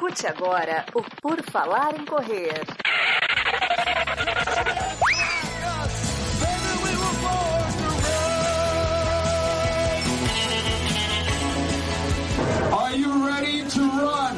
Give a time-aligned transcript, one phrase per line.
[0.00, 2.54] Escute agora o Por Falar em Correr.
[12.72, 14.36] Are you ready to run?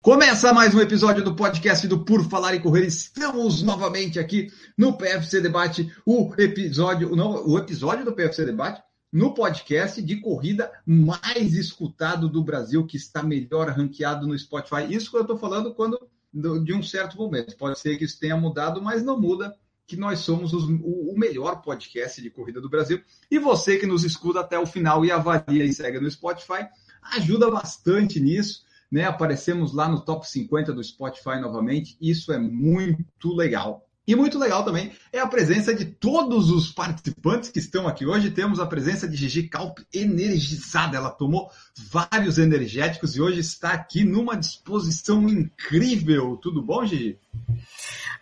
[0.00, 2.86] Começa mais um episódio do podcast do Por Falar em Correr.
[2.86, 4.48] Estamos novamente aqui
[4.78, 8.82] no PFC Debate, o episódio, não, o episódio do PFC Debate
[9.14, 14.92] no podcast de corrida mais escutado do Brasil, que está melhor ranqueado no Spotify.
[14.92, 15.96] Isso que eu estou falando quando
[16.32, 17.56] de um certo momento.
[17.56, 19.54] Pode ser que isso tenha mudado, mas não muda
[19.86, 23.00] que nós somos os, o, melhor podcast de corrida do Brasil.
[23.30, 26.66] E você que nos escuta até o final e avalia e segue no Spotify,
[27.12, 29.06] ajuda bastante nisso né?
[29.06, 31.96] Aparecemos lá no top 50 do Spotify novamente.
[32.00, 33.83] Isso é muito legal.
[34.06, 38.30] E muito legal também é a presença de todos os participantes que estão aqui hoje.
[38.30, 40.96] Temos a presença de Gigi Calp energizada.
[40.96, 41.50] Ela tomou
[41.90, 46.36] vários energéticos e hoje está aqui numa disposição incrível.
[46.36, 47.18] Tudo bom, Gigi?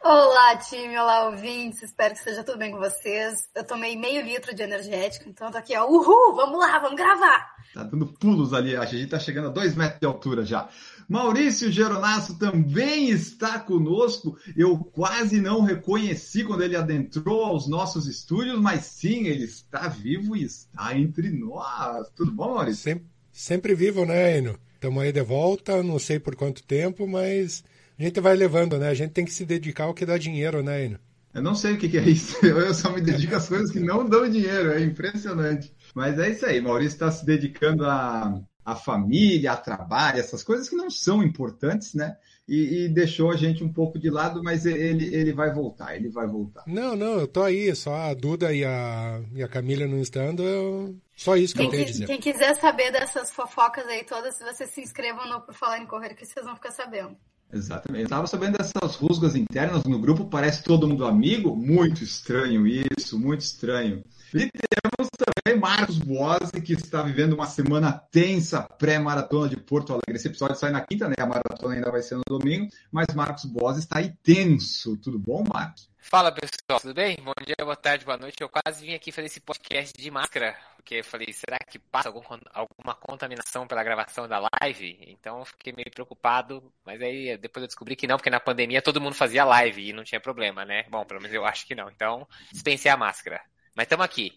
[0.04, 1.80] Olá, time, olá, ouvintes.
[1.80, 3.48] Espero que esteja tudo bem com vocês.
[3.54, 5.86] Eu tomei meio litro de energético, então eu tô aqui, ó.
[5.86, 7.54] Uhul, vamos lá, vamos gravar.
[7.72, 10.68] Tá dando pulos ali, a gente tá chegando a dois metros de altura já.
[11.08, 14.36] Maurício Geronasso também está conosco.
[14.56, 20.34] Eu quase não reconheci quando ele adentrou aos nossos estúdios, mas sim, ele está vivo
[20.34, 22.08] e está entre nós.
[22.16, 22.82] Tudo bom, Maurício?
[22.82, 24.58] Sempre, sempre vivo, né, Eno?
[24.74, 27.62] Estamos aí de volta, não sei por quanto tempo, mas
[28.02, 28.88] a gente vai levando, né?
[28.88, 30.98] A gente tem que se dedicar ao que dá dinheiro, né, Eno?
[31.32, 32.36] Eu não sei o que, é isso.
[32.44, 34.72] Eu só me dedico às coisas que não dão dinheiro.
[34.72, 35.72] É impressionante.
[35.94, 36.60] Mas é isso aí.
[36.60, 41.94] Maurício está se dedicando a, a família, a trabalho, essas coisas que não são importantes,
[41.94, 42.16] né?
[42.46, 46.08] E, e, deixou a gente um pouco de lado, mas ele, ele vai voltar, ele
[46.08, 46.64] vai voltar.
[46.66, 50.42] Não, não, eu tô aí, só a Duda e a, e a Camila não estando,
[50.42, 50.96] eu...
[51.16, 52.06] só isso que quem, eu tenho a dizer.
[52.06, 56.14] Quem quiser saber dessas fofocas aí todas, vocês se inscrevam no Por Falar em Correr,
[56.14, 57.16] que vocês vão ficar sabendo.
[57.52, 58.04] Exatamente.
[58.04, 61.54] Estava sabendo dessas rusgas internas no grupo, parece todo mundo amigo.
[61.54, 64.02] Muito estranho isso, muito estranho.
[64.34, 70.16] E temos também Marcos Boazzi, que está vivendo uma semana tensa pré-maratona de Porto Alegre.
[70.16, 71.14] Esse episódio sai na quinta, né?
[71.18, 74.96] A maratona ainda vai ser no domingo, mas Marcos Boazzi está aí tenso.
[74.96, 75.91] Tudo bom, Marcos?
[76.04, 77.16] Fala pessoal, tudo bem?
[77.22, 78.36] Bom dia, boa tarde, boa noite.
[78.40, 82.08] Eu quase vim aqui fazer esse podcast de máscara, porque eu falei, será que passa
[82.08, 82.20] algum,
[82.52, 84.98] alguma contaminação pela gravação da live?
[85.06, 88.82] Então eu fiquei meio preocupado, mas aí depois eu descobri que não, porque na pandemia
[88.82, 90.84] todo mundo fazia live e não tinha problema, né?
[90.90, 91.88] Bom, pelo menos eu acho que não.
[91.88, 93.40] Então dispensei a máscara.
[93.74, 94.32] Mas estamos aqui.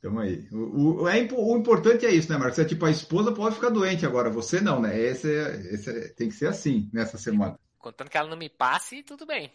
[0.00, 0.48] Tamo aí.
[0.50, 2.58] O, o, é, o importante é isso, né, Marcos?
[2.58, 4.98] É tipo, a esposa pode ficar doente agora, você não, né?
[4.98, 7.60] Esse, esse tem que ser assim nessa semana.
[7.78, 9.52] Contando que ela não me passe, tudo bem.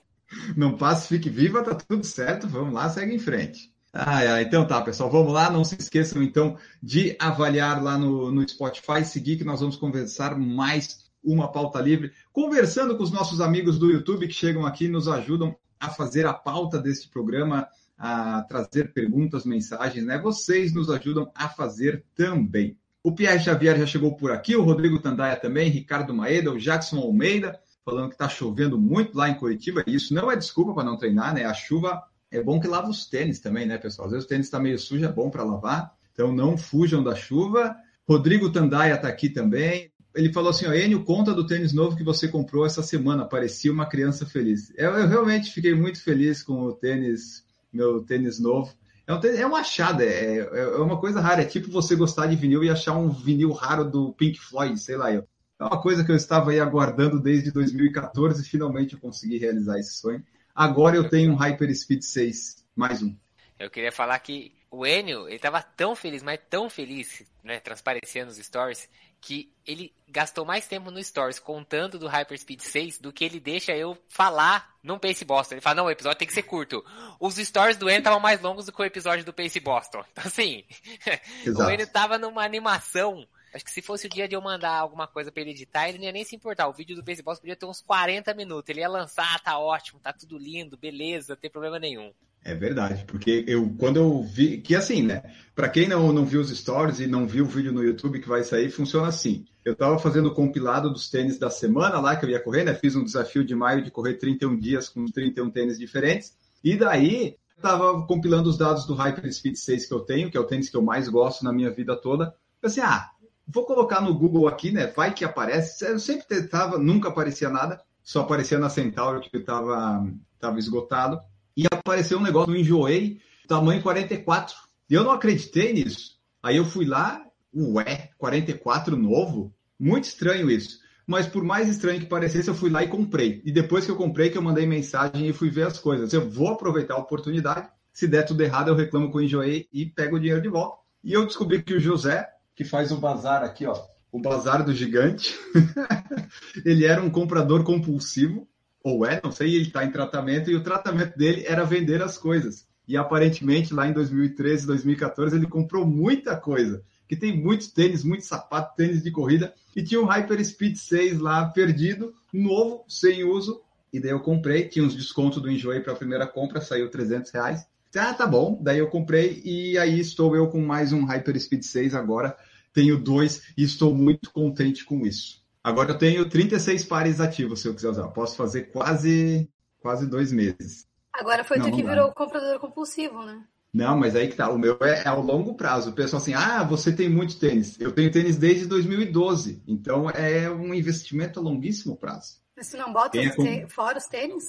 [0.55, 2.47] Não passe, fique viva, tá tudo certo.
[2.47, 3.73] Vamos lá, segue em frente.
[3.93, 5.49] Ah, então tá, pessoal, vamos lá.
[5.49, 10.37] Não se esqueçam, então, de avaliar lá no, no Spotify, seguir que nós vamos conversar
[10.37, 12.11] mais uma pauta livre.
[12.31, 16.33] Conversando com os nossos amigos do YouTube que chegam aqui nos ajudam a fazer a
[16.33, 20.17] pauta deste programa a trazer perguntas, mensagens, né?
[20.17, 22.77] Vocês nos ajudam a fazer também.
[23.01, 26.97] O Pierre Xavier já chegou por aqui, o Rodrigo Tandaia também, Ricardo Maeda, o Jackson
[26.97, 29.83] Almeida, falando que está chovendo muito lá em Curitiba.
[29.85, 31.45] E isso não é desculpa para não treinar, né?
[31.45, 34.07] A chuva é bom que lava os tênis também, né, pessoal?
[34.07, 35.93] Às vezes o tênis está meio sujo, é bom para lavar.
[36.11, 37.75] Então não fujam da chuva.
[38.07, 39.91] Rodrigo Tandaia está aqui também.
[40.15, 43.25] Ele falou assim: ó, Enio, conta do tênis novo que você comprou essa semana.
[43.25, 44.73] Parecia uma criança feliz.
[44.75, 48.73] Eu, eu realmente fiquei muito feliz com o tênis meu tênis novo.
[49.05, 51.41] É um, tênis, é um achado, é, é, uma coisa rara.
[51.41, 54.95] É tipo você gostar de vinil e achar um vinil raro do Pink Floyd, sei
[54.95, 55.11] lá.
[55.11, 55.27] Eu.
[55.59, 59.79] É uma coisa que eu estava aí aguardando desde 2014 e finalmente eu consegui realizar
[59.79, 60.23] esse sonho.
[60.53, 63.15] Agora eu tenho um Hyper Speed 6, mais um.
[63.57, 68.29] Eu queria falar que o Enio, ele tava tão feliz, mas tão feliz, né, transparecendo
[68.29, 68.89] os stories,
[69.21, 73.75] que ele gastou mais tempo no Stories contando do Hyperspeed 6 do que ele deixa
[73.75, 75.55] eu falar num Pace Boston.
[75.55, 76.85] Ele fala, não, o episódio tem que ser curto.
[77.19, 80.03] Os Stories do Enio estavam mais longos do que o episódio do Pace Boston.
[80.11, 80.63] Então, assim,
[81.47, 83.25] o Enio tava numa animação.
[83.55, 85.97] Acho que se fosse o dia de eu mandar alguma coisa para ele editar, ele
[85.97, 86.67] não ia nem se importar.
[86.67, 88.69] O vídeo do Boston podia ter uns 40 minutos.
[88.69, 92.11] Ele ia lançar, tá ótimo, tá tudo lindo, beleza, não tem problema nenhum.
[92.43, 95.23] É verdade, porque eu quando eu vi que assim, né?
[95.55, 98.27] Para quem não, não viu os stories e não viu o vídeo no YouTube que
[98.27, 99.45] vai sair, funciona assim.
[99.63, 102.75] Eu estava fazendo o compilado dos tênis da semana lá que eu ia correr, né?
[102.75, 106.37] Fiz um desafio de maio de correr 31 dias com 31 tênis diferentes.
[106.61, 110.37] E daí eu estava compilando os dados do Hyper Speed 6 que eu tenho, que
[110.37, 112.35] é o tênis que eu mais gosto na minha vida toda.
[112.61, 113.09] Eu assim, ah,
[113.47, 114.87] vou colocar no Google aqui, né?
[114.87, 115.85] Vai que aparece.
[115.85, 120.07] Eu sempre tentava, nunca aparecia nada, só aparecia na Centauri que estava
[120.39, 121.19] tava esgotado
[121.57, 124.55] e apareceu um negócio do Enjoei, tamanho 44.
[124.89, 126.19] E eu não acreditei nisso.
[126.43, 129.53] Aí eu fui lá, ué, 44 novo?
[129.79, 130.79] Muito estranho isso.
[131.07, 133.41] Mas por mais estranho que parecesse, eu fui lá e comprei.
[133.45, 136.13] E depois que eu comprei, que eu mandei mensagem e fui ver as coisas.
[136.13, 137.69] Eu vou aproveitar a oportunidade.
[137.93, 140.77] Se der tudo errado, eu reclamo com o Enjoei e pego o dinheiro de volta.
[141.03, 143.79] E eu descobri que o José, que faz o bazar aqui, ó,
[144.11, 145.37] o bazar do gigante,
[146.63, 148.47] ele era um comprador compulsivo,
[148.83, 152.17] ou é, não sei, ele está em tratamento, e o tratamento dele era vender as
[152.17, 152.67] coisas.
[152.87, 158.27] E aparentemente, lá em 2013, 2014, ele comprou muita coisa que tem muitos tênis, muitos
[158.27, 163.61] sapatos, tênis de corrida, e tinha um Hyper Speed 6 lá perdido, novo, sem uso,
[163.93, 167.31] e daí eu comprei, tinha uns descontos do Enjoy para a primeira compra, saiu 300
[167.31, 167.65] reais.
[167.95, 171.63] Ah, tá bom, daí eu comprei e aí estou eu com mais um Hyper Speed
[171.63, 172.37] 6 agora,
[172.73, 175.43] tenho dois e estou muito contente com isso.
[175.63, 178.07] Agora eu tenho 36 pares ativos, se eu quiser usar.
[178.09, 179.49] Posso fazer quase,
[179.79, 180.87] quase dois meses.
[181.11, 183.43] Agora foi não, tu que virou comprador compulsivo, né?
[183.73, 184.49] Não, mas aí que tá.
[184.49, 185.89] O meu é, é ao longo prazo.
[185.89, 187.79] O pessoal assim, ah, você tem muito tênis.
[187.79, 189.63] Eu tenho tênis desde 2012.
[189.67, 192.41] Então é um investimento a longuíssimo prazo.
[192.55, 193.67] Mas você não bota os com...
[193.67, 194.43] fora os tênis?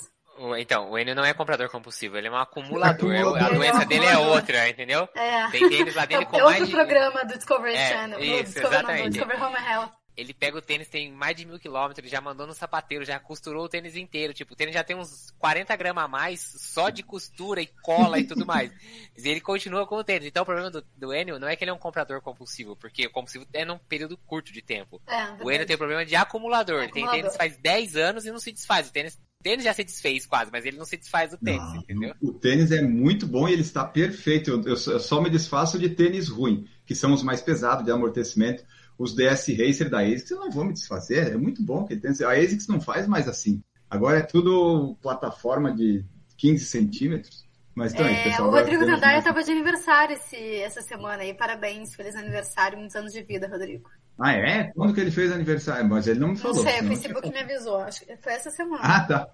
[0.59, 3.15] Então, o Enio não é comprador compulsivo, ele é um acumulador.
[3.15, 3.47] Acumulador.
[3.47, 5.09] A doença dele é outra, entendeu?
[5.15, 5.51] É.
[5.51, 6.73] Tem tênis lá dele é com é mais outro de...
[6.73, 8.21] programa do Discovery é, Channel.
[8.21, 9.03] Isso, Discovery, exatamente.
[9.03, 12.47] Não, Discovery Home Health ele pega o tênis, tem mais de mil quilômetros, já mandou
[12.47, 14.33] no sapateiro, já costurou o tênis inteiro.
[14.33, 18.19] Tipo, o tênis já tem uns 40 gramas a mais só de costura e cola
[18.19, 18.73] e tudo mais.
[19.17, 20.27] E ele continua com o tênis.
[20.29, 23.07] Então o problema do, do Enio não é que ele é um comprador compulsivo, porque
[23.07, 25.03] o compulsivo é num período curto de tempo.
[25.07, 26.83] É, o Enio tem o problema de acumulador.
[26.83, 28.89] Ele tem tênis faz 10 anos e não se desfaz.
[28.89, 31.77] O tênis, tênis já se desfez quase, mas ele não se desfaz do tênis, não,
[31.77, 32.15] entendeu?
[32.21, 34.51] O tênis é muito bom e ele está perfeito.
[34.51, 38.65] Eu, eu, só me desfaço de tênis ruim, que são os mais pesados de amortecimento
[38.99, 42.01] os DS Racer da ASICS, eu não vou me desfazer, é muito bom que ele
[42.01, 42.11] tem.
[42.27, 43.63] A ASICS não faz mais assim.
[43.91, 46.05] Agora é tudo plataforma de
[46.37, 47.46] 15 centímetros.
[47.77, 51.35] Mas então, é, pessoal, o Rodrigo Dandaia estava de aniversário esse, essa semana aí.
[51.35, 53.91] Parabéns, feliz aniversário, muitos anos de vida, Rodrigo.
[54.19, 54.73] Ah, é?
[54.75, 55.87] Quando que ele fez aniversário?
[55.87, 56.57] Mas ele não me falou.
[56.57, 57.77] Não sei, o Facebook me avisou.
[57.81, 58.81] Acho que foi essa semana.
[58.83, 59.29] Ah, tá.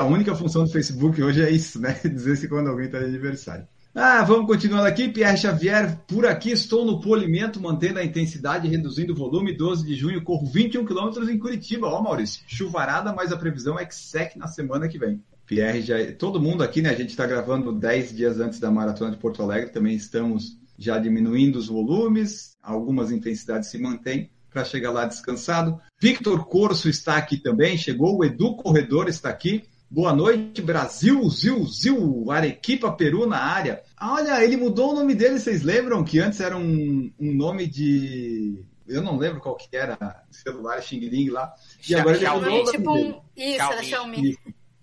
[0.00, 1.92] A única função do Facebook hoje é isso, né?
[2.02, 3.68] Dizer se quando alguém está de aniversário.
[3.94, 5.08] Ah, vamos continuando aqui.
[5.08, 9.56] Pierre Xavier, por aqui estou no polimento, mantendo a intensidade, reduzindo o volume.
[9.56, 11.86] 12 de junho, corro 21 quilômetros em Curitiba.
[11.86, 15.22] Ó, Maurício, chuvarada, mas a previsão é que seque na semana que vem.
[15.46, 16.12] Pierre já.
[16.12, 16.90] Todo mundo aqui, né?
[16.90, 19.70] A gente está gravando 10 dias antes da maratona de Porto Alegre.
[19.70, 22.56] Também estamos já diminuindo os volumes.
[22.62, 25.80] Algumas intensidades se mantêm para chegar lá descansado.
[26.00, 27.78] Victor Corso está aqui também.
[27.78, 28.18] Chegou.
[28.18, 29.62] O Edu Corredor está aqui.
[29.88, 33.82] Boa noite, Brasil, Zil, Zil, Arequipa, Peru na área.
[34.00, 38.64] Olha, ele mudou o nome dele, vocês lembram que antes era um, um nome de.
[38.86, 39.96] Eu não lembro qual que era,
[40.28, 41.52] celular Xing lá.
[41.88, 43.20] E agora ele mudou o tipo um...
[43.36, 44.36] Isso, era Xiaomi.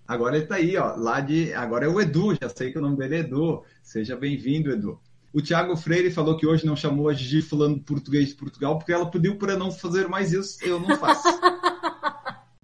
[0.06, 1.52] Agora ele tá aí, ó, lá de.
[1.54, 3.62] Agora é o Edu, já sei que o nome dele é Edu.
[3.82, 5.00] Seja bem-vindo, Edu.
[5.32, 8.92] O Thiago Freire falou que hoje não chamou a Gigi falando português de Portugal porque
[8.92, 10.58] ela pediu para não fazer mais isso.
[10.64, 11.26] Eu não faço.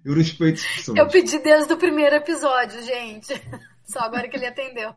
[0.03, 0.97] Eu respeito as pessoas.
[0.97, 3.39] Eu pedi desde o primeiro episódio, gente.
[3.83, 4.95] Só agora que ele atendeu.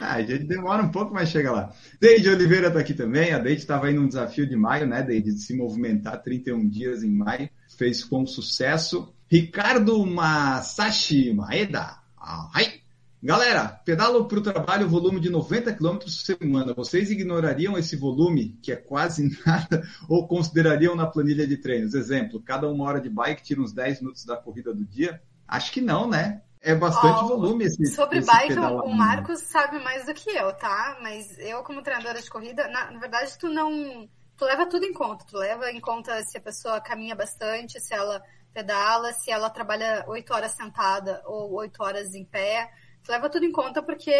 [0.00, 1.74] Ah, a gente demora um pouco, mas chega lá.
[2.00, 3.32] Deide Oliveira está aqui também.
[3.32, 5.34] A Deide estava aí num desafio de maio, né, Deide?
[5.34, 7.50] De se movimentar 31 dias em maio.
[7.76, 9.12] Fez com sucesso.
[9.30, 11.98] Ricardo Masashi Maeda.
[12.16, 12.80] Ah, ai.
[13.20, 16.72] Galera, pedalo para o trabalho, volume de 90 km por semana.
[16.72, 21.94] Vocês ignorariam esse volume, que é quase nada, ou considerariam na planilha de treinos?
[21.94, 25.20] Exemplo, cada uma hora de bike tira uns 10 minutos da corrida do dia?
[25.46, 26.42] Acho que não, né?
[26.60, 30.52] É bastante oh, volume esse Sobre esse bike, o Marcos sabe mais do que eu,
[30.54, 30.98] tá?
[31.02, 34.08] Mas eu, como treinadora de corrida, na, na verdade, tu não.
[34.36, 35.24] Tu leva tudo em conta.
[35.24, 40.04] Tu leva em conta se a pessoa caminha bastante, se ela pedala, se ela trabalha
[40.08, 42.70] 8 horas sentada ou 8 horas em pé
[43.08, 44.12] leva tudo em conta porque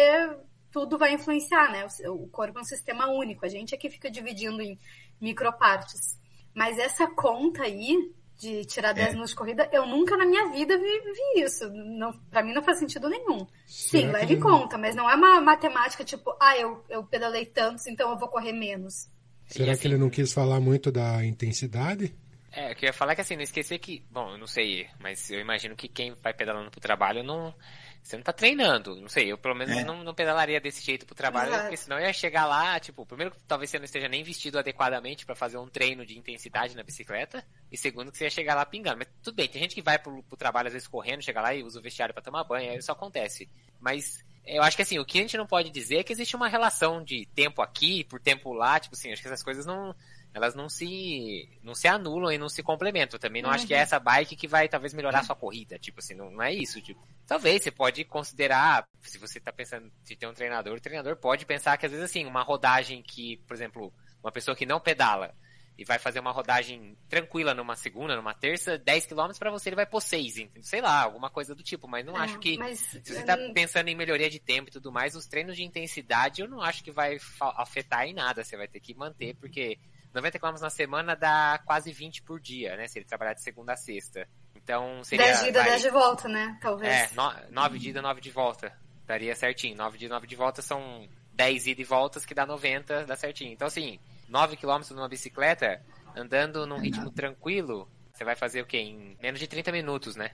[0.71, 1.85] tudo vai influenciar, né?
[2.07, 4.77] O corpo é um sistema único, a gente aqui fica dividindo em
[5.21, 6.17] micropartes.
[6.53, 9.11] Mas essa conta aí de tirar 10 é.
[9.11, 11.69] minutos de corrida, eu nunca na minha vida vi, vi isso.
[11.69, 13.45] Não, pra mim não faz sentido nenhum.
[13.67, 17.45] Sim, Será leve em conta, mas não é uma matemática tipo, ah, eu, eu pedalei
[17.45, 19.07] tantos, então eu vou correr menos.
[19.45, 22.15] Será assim, que ele não quis falar muito da intensidade?
[22.51, 25.39] É, eu queria falar que assim, não esquecer que, bom, eu não sei, mas eu
[25.39, 27.53] imagino que quem vai pedalando pro trabalho não
[28.01, 28.95] você não tá treinando.
[28.95, 29.83] Não sei, eu pelo menos é.
[29.83, 31.63] não, não, pedalaria desse jeito pro trabalho, Exato.
[31.63, 35.25] porque senão eu ia chegar lá, tipo, primeiro talvez você não esteja nem vestido adequadamente
[35.25, 38.65] para fazer um treino de intensidade na bicicleta, e segundo que você ia chegar lá
[38.65, 38.97] pingando.
[38.97, 41.53] Mas tudo bem, tem gente que vai pro, pro trabalho às vezes correndo, chega lá
[41.53, 43.49] e usa o vestiário para tomar banho, aí isso acontece.
[43.79, 46.35] Mas eu acho que assim, o que a gente não pode dizer é que existe
[46.35, 49.93] uma relação de tempo aqui por tempo lá, tipo assim, acho que essas coisas não
[50.33, 53.19] elas não se não se anulam e não se complementam.
[53.19, 53.55] Também não uhum.
[53.55, 53.83] acho que é uhum.
[53.83, 56.81] essa bike que vai talvez melhorar a sua corrida, tipo assim, não, não é isso,
[56.81, 57.07] tipo.
[57.25, 61.45] Talvez você pode considerar, se você tá pensando de ter um treinador, o treinador pode
[61.45, 63.93] pensar que às vezes assim, uma rodagem que, por exemplo,
[64.23, 65.33] uma pessoa que não pedala
[65.79, 69.77] e vai fazer uma rodagem tranquila numa segunda, numa terça, 10 km para você ele
[69.77, 72.79] vai pôr 6, sei lá, alguma coisa do tipo, mas não é, acho que mas,
[72.79, 76.41] se você tá pensando em melhoria de tempo e tudo mais, os treinos de intensidade
[76.41, 79.79] eu não acho que vai afetar em nada, você vai ter que manter, porque
[80.13, 83.73] 90 km na semana dá quase 20 por dia, né, se ele trabalhar de segunda
[83.73, 84.27] a sexta.
[84.55, 86.93] Então seria 10 de ida, vai, 10 de volta, né, talvez.
[86.93, 87.09] É,
[87.49, 88.73] 9 de ida, 9 de volta.
[89.05, 89.75] Daria certinho.
[89.75, 93.51] 9 de 9 de volta são 10 ida e voltas que dá 90, dá certinho.
[93.51, 95.81] Então assim, 9 km numa bicicleta
[96.15, 98.77] andando num ritmo tranquilo, você vai fazer o quê?
[98.77, 100.31] Em menos de 30 minutos, né?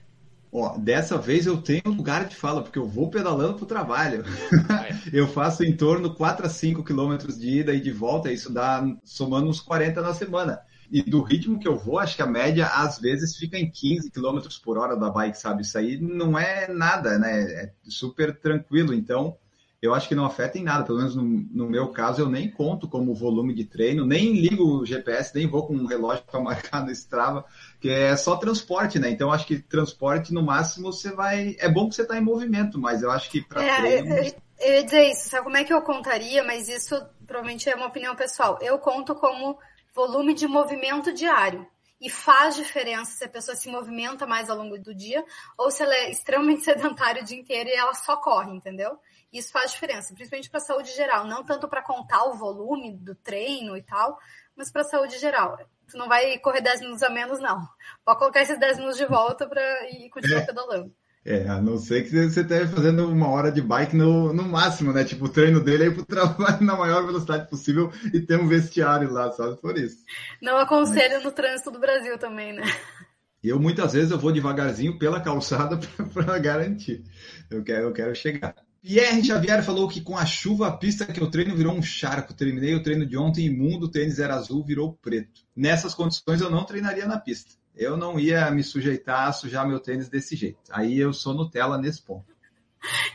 [0.52, 4.24] Ó, dessa vez eu tenho lugar de fala, porque eu vou pedalando para o trabalho.
[5.12, 8.84] eu faço em torno 4 a 5 quilômetros de ida e de volta, isso dá
[9.04, 10.60] somando uns 40 na semana.
[10.90, 14.10] E do ritmo que eu vou, acho que a média às vezes fica em 15
[14.10, 15.62] km por hora da bike, sabe?
[15.62, 17.42] Isso aí não é nada, né?
[17.42, 18.94] É super tranquilo.
[18.94, 19.36] Então,
[19.80, 20.84] eu acho que não afeta em nada.
[20.84, 24.64] Pelo menos no, no, meu caso, eu nem conto como volume de treino, nem ligo
[24.64, 27.44] o GPS, nem vou com um relógio para marcar no Strava,
[27.80, 29.10] que é só transporte, né?
[29.10, 31.56] Então, acho que transporte, no máximo, você vai.
[31.58, 34.14] É bom que você está em movimento, mas eu acho que para é, treino.
[34.14, 36.42] Eu, eu ia dizer isso, sabe como é que eu contaria?
[36.42, 36.94] Mas isso
[37.26, 38.58] provavelmente é uma opinião pessoal.
[38.62, 39.58] Eu conto como
[39.94, 41.66] volume de movimento diário.
[42.00, 45.24] E faz diferença se a pessoa se movimenta mais ao longo do dia
[45.56, 48.98] ou se ela é extremamente sedentária o dia inteiro e ela só corre, entendeu?
[49.32, 53.14] Isso faz diferença, principalmente para a saúde geral, não tanto para contar o volume do
[53.14, 54.18] treino e tal,
[54.54, 55.58] mas para a saúde geral.
[55.88, 57.60] Tu não vai correr 10 minutos a menos, não.
[58.04, 60.46] Pode colocar esses 10 minutos de volta para ir continuar é.
[60.46, 60.94] pedalando.
[61.28, 64.92] É, a não ser que você esteja fazendo uma hora de bike no, no máximo,
[64.92, 65.02] né?
[65.02, 68.46] Tipo, o treino dele é ir pro trabalho na maior velocidade possível e ter um
[68.46, 70.04] vestiário lá, só por isso.
[70.40, 71.24] Não aconselho Mas...
[71.24, 72.62] no trânsito do Brasil também, né?
[73.42, 75.80] Eu muitas vezes eu vou devagarzinho pela calçada
[76.14, 77.02] para garantir.
[77.50, 78.54] Eu quero, eu quero chegar.
[78.80, 82.34] Pierre Xavier falou que com a chuva a pista que eu treino virou um charco.
[82.34, 85.40] Terminei o treino de ontem imundo, o tênis era azul, virou preto.
[85.56, 87.56] Nessas condições eu não treinaria na pista.
[87.76, 90.58] Eu não ia me sujeitar a sujar meu tênis desse jeito.
[90.70, 92.36] Aí eu sou Nutella nesse ponto.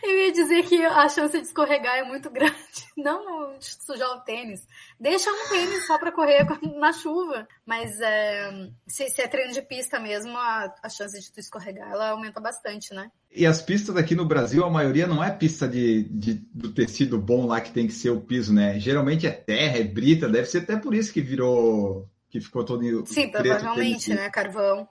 [0.04, 2.56] Eu ia dizer que a chance de escorregar é muito grande.
[2.98, 4.68] Não sujar o tênis.
[5.00, 6.46] Deixa um tênis só para correr
[6.78, 7.48] na chuva.
[7.66, 11.92] Mas é, se, se, é treino de pista mesmo, a, a, chance de tu escorregar
[11.92, 13.10] ela aumenta bastante, né?
[13.34, 17.18] E as pistas aqui no Brasil, a maioria não é pista de, de, do tecido
[17.18, 18.80] bom lá que tem que ser o piso, né?
[18.80, 20.28] Geralmente é terra, é brita.
[20.28, 22.10] Deve ser até por isso que virou.
[22.32, 22.82] Que ficou todo.
[23.06, 24.30] Sim, preto, provavelmente, né?
[24.30, 24.88] Carvão.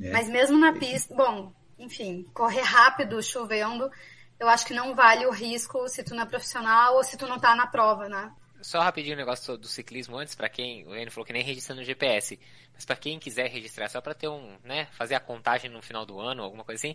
[0.00, 0.10] É.
[0.10, 1.14] Mas mesmo na pista.
[1.14, 3.88] Bom, enfim, correr rápido, chovendo,
[4.38, 7.26] eu acho que não vale o risco se tu não é profissional ou se tu
[7.26, 8.32] não tá na prova, né?
[8.60, 11.42] Só rapidinho o um negócio do ciclismo antes, para quem, o Enio falou que nem
[11.42, 12.38] registra no GPS,
[12.74, 16.04] mas para quem quiser registrar só para ter um, né, fazer a contagem no final
[16.04, 16.94] do ano, alguma coisa assim,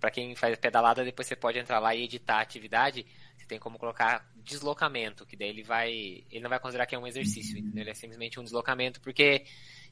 [0.00, 3.06] para quem faz pedalada, depois você pode entrar lá e editar a atividade,
[3.46, 7.06] tem como colocar deslocamento, que daí ele vai, ele não vai considerar que é um
[7.06, 7.82] exercício, entendeu?
[7.82, 9.44] Ele é simplesmente um deslocamento, porque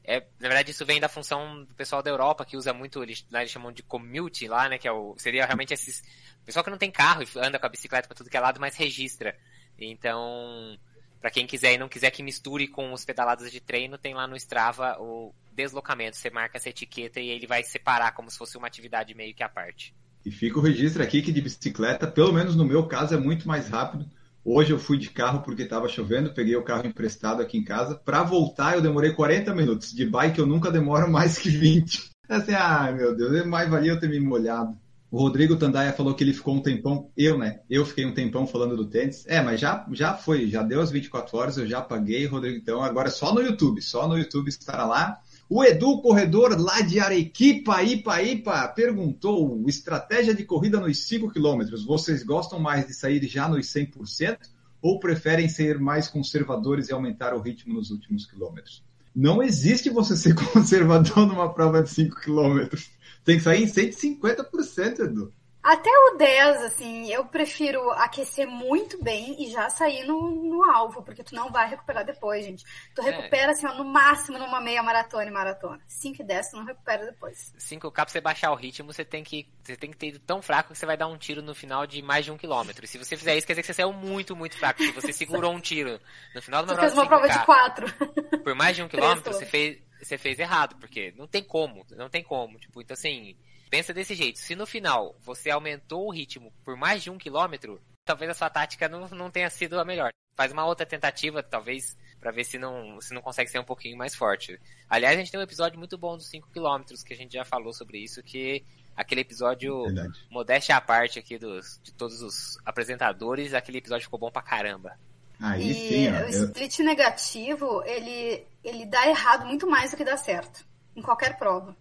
[0.07, 3.25] é, na verdade, isso vem da função do pessoal da Europa, que usa muito, eles,
[3.31, 4.77] lá eles chamam de commute lá, né?
[4.77, 6.03] Que é o, seria realmente esses.
[6.45, 8.59] Pessoal que não tem carro e anda com a bicicleta para tudo que é lado,
[8.59, 9.35] mas registra.
[9.79, 10.77] Então,
[11.19, 14.27] para quem quiser e não quiser que misture com os pedaladas de treino, tem lá
[14.27, 16.17] no Strava o deslocamento.
[16.17, 19.43] Você marca essa etiqueta e ele vai separar como se fosse uma atividade meio que
[19.43, 19.91] à parte.
[20.25, 23.47] E fica o registro aqui que de bicicleta, pelo menos no meu caso, é muito
[23.47, 24.05] mais rápido
[24.47, 27.95] Hoje eu fui de carro porque estava chovendo, peguei o carro emprestado aqui em casa.
[27.95, 29.91] Para voltar eu demorei 40 minutos.
[29.91, 32.11] De bike eu nunca demoro mais que 20.
[32.29, 34.77] Assim, ah, meu Deus, mais valia eu ter me molhado.
[35.09, 37.61] O Rodrigo Tandaia falou que ele ficou um tempão, eu, né?
[37.67, 39.25] Eu fiquei um tempão falando do tênis.
[39.25, 42.57] É, mas já, já foi, já deu as 24 horas, eu já paguei, Rodrigo.
[42.57, 45.19] Então agora é só no YouTube, só no YouTube estará lá.
[45.47, 51.61] O Edu Corredor, lá de Arequipa, Ipa, Ipa, perguntou: estratégia de corrida nos 5 km,
[51.85, 54.39] vocês gostam mais de sair já nos 100%
[54.81, 58.83] ou preferem ser mais conservadores e aumentar o ritmo nos últimos quilômetros?
[59.15, 62.75] Não existe você ser conservador numa prova de 5 km.
[63.23, 65.31] Tem que sair em 150%, Edu.
[65.65, 71.01] Até o 10, assim, eu prefiro aquecer muito bem e já sair no, no alvo,
[71.01, 72.63] porque tu não vai recuperar depois, gente.
[72.93, 73.05] Tu é.
[73.09, 73.49] recupera, é.
[73.49, 75.81] assim, ó, no máximo numa meia maratona e maratona.
[75.87, 77.51] 5 e 10 tu não recupera depois.
[77.57, 80.39] 5K pra você baixar o ritmo, você tem que você tem que ter ido tão
[80.39, 82.85] fraco que você vai dar um tiro no final de mais de um quilômetro.
[82.85, 84.83] E se você fizer isso, quer dizer que você saiu muito, muito fraco.
[84.83, 85.99] Se você segurou um tiro
[86.35, 87.87] no final de uma, prova, uma prova de 4.
[88.45, 92.07] Por mais de um quilômetro, você fez, você fez errado, porque não tem como, não
[92.07, 92.59] tem como.
[92.59, 93.35] Tipo, então assim
[93.69, 97.81] Pensa desse jeito, se no final você aumentou o ritmo por mais de um quilômetro,
[98.05, 100.11] talvez a sua tática não, não tenha sido a melhor.
[100.37, 103.97] Faz uma outra tentativa, talvez, para ver se não, se não consegue ser um pouquinho
[103.97, 104.59] mais forte.
[104.89, 107.45] Aliás, a gente tem um episódio muito bom dos 5 quilômetros, que a gente já
[107.45, 108.63] falou sobre isso, que
[108.97, 109.85] aquele episódio,
[110.29, 114.97] modéstia à parte aqui dos, de todos os apresentadores, aquele episódio ficou bom pra caramba.
[115.39, 119.97] Aí e sim, ó, o eu- split negativo, ele, ele dá errado muito mais do
[119.97, 120.65] que dá certo.
[120.95, 121.75] Em qualquer prova.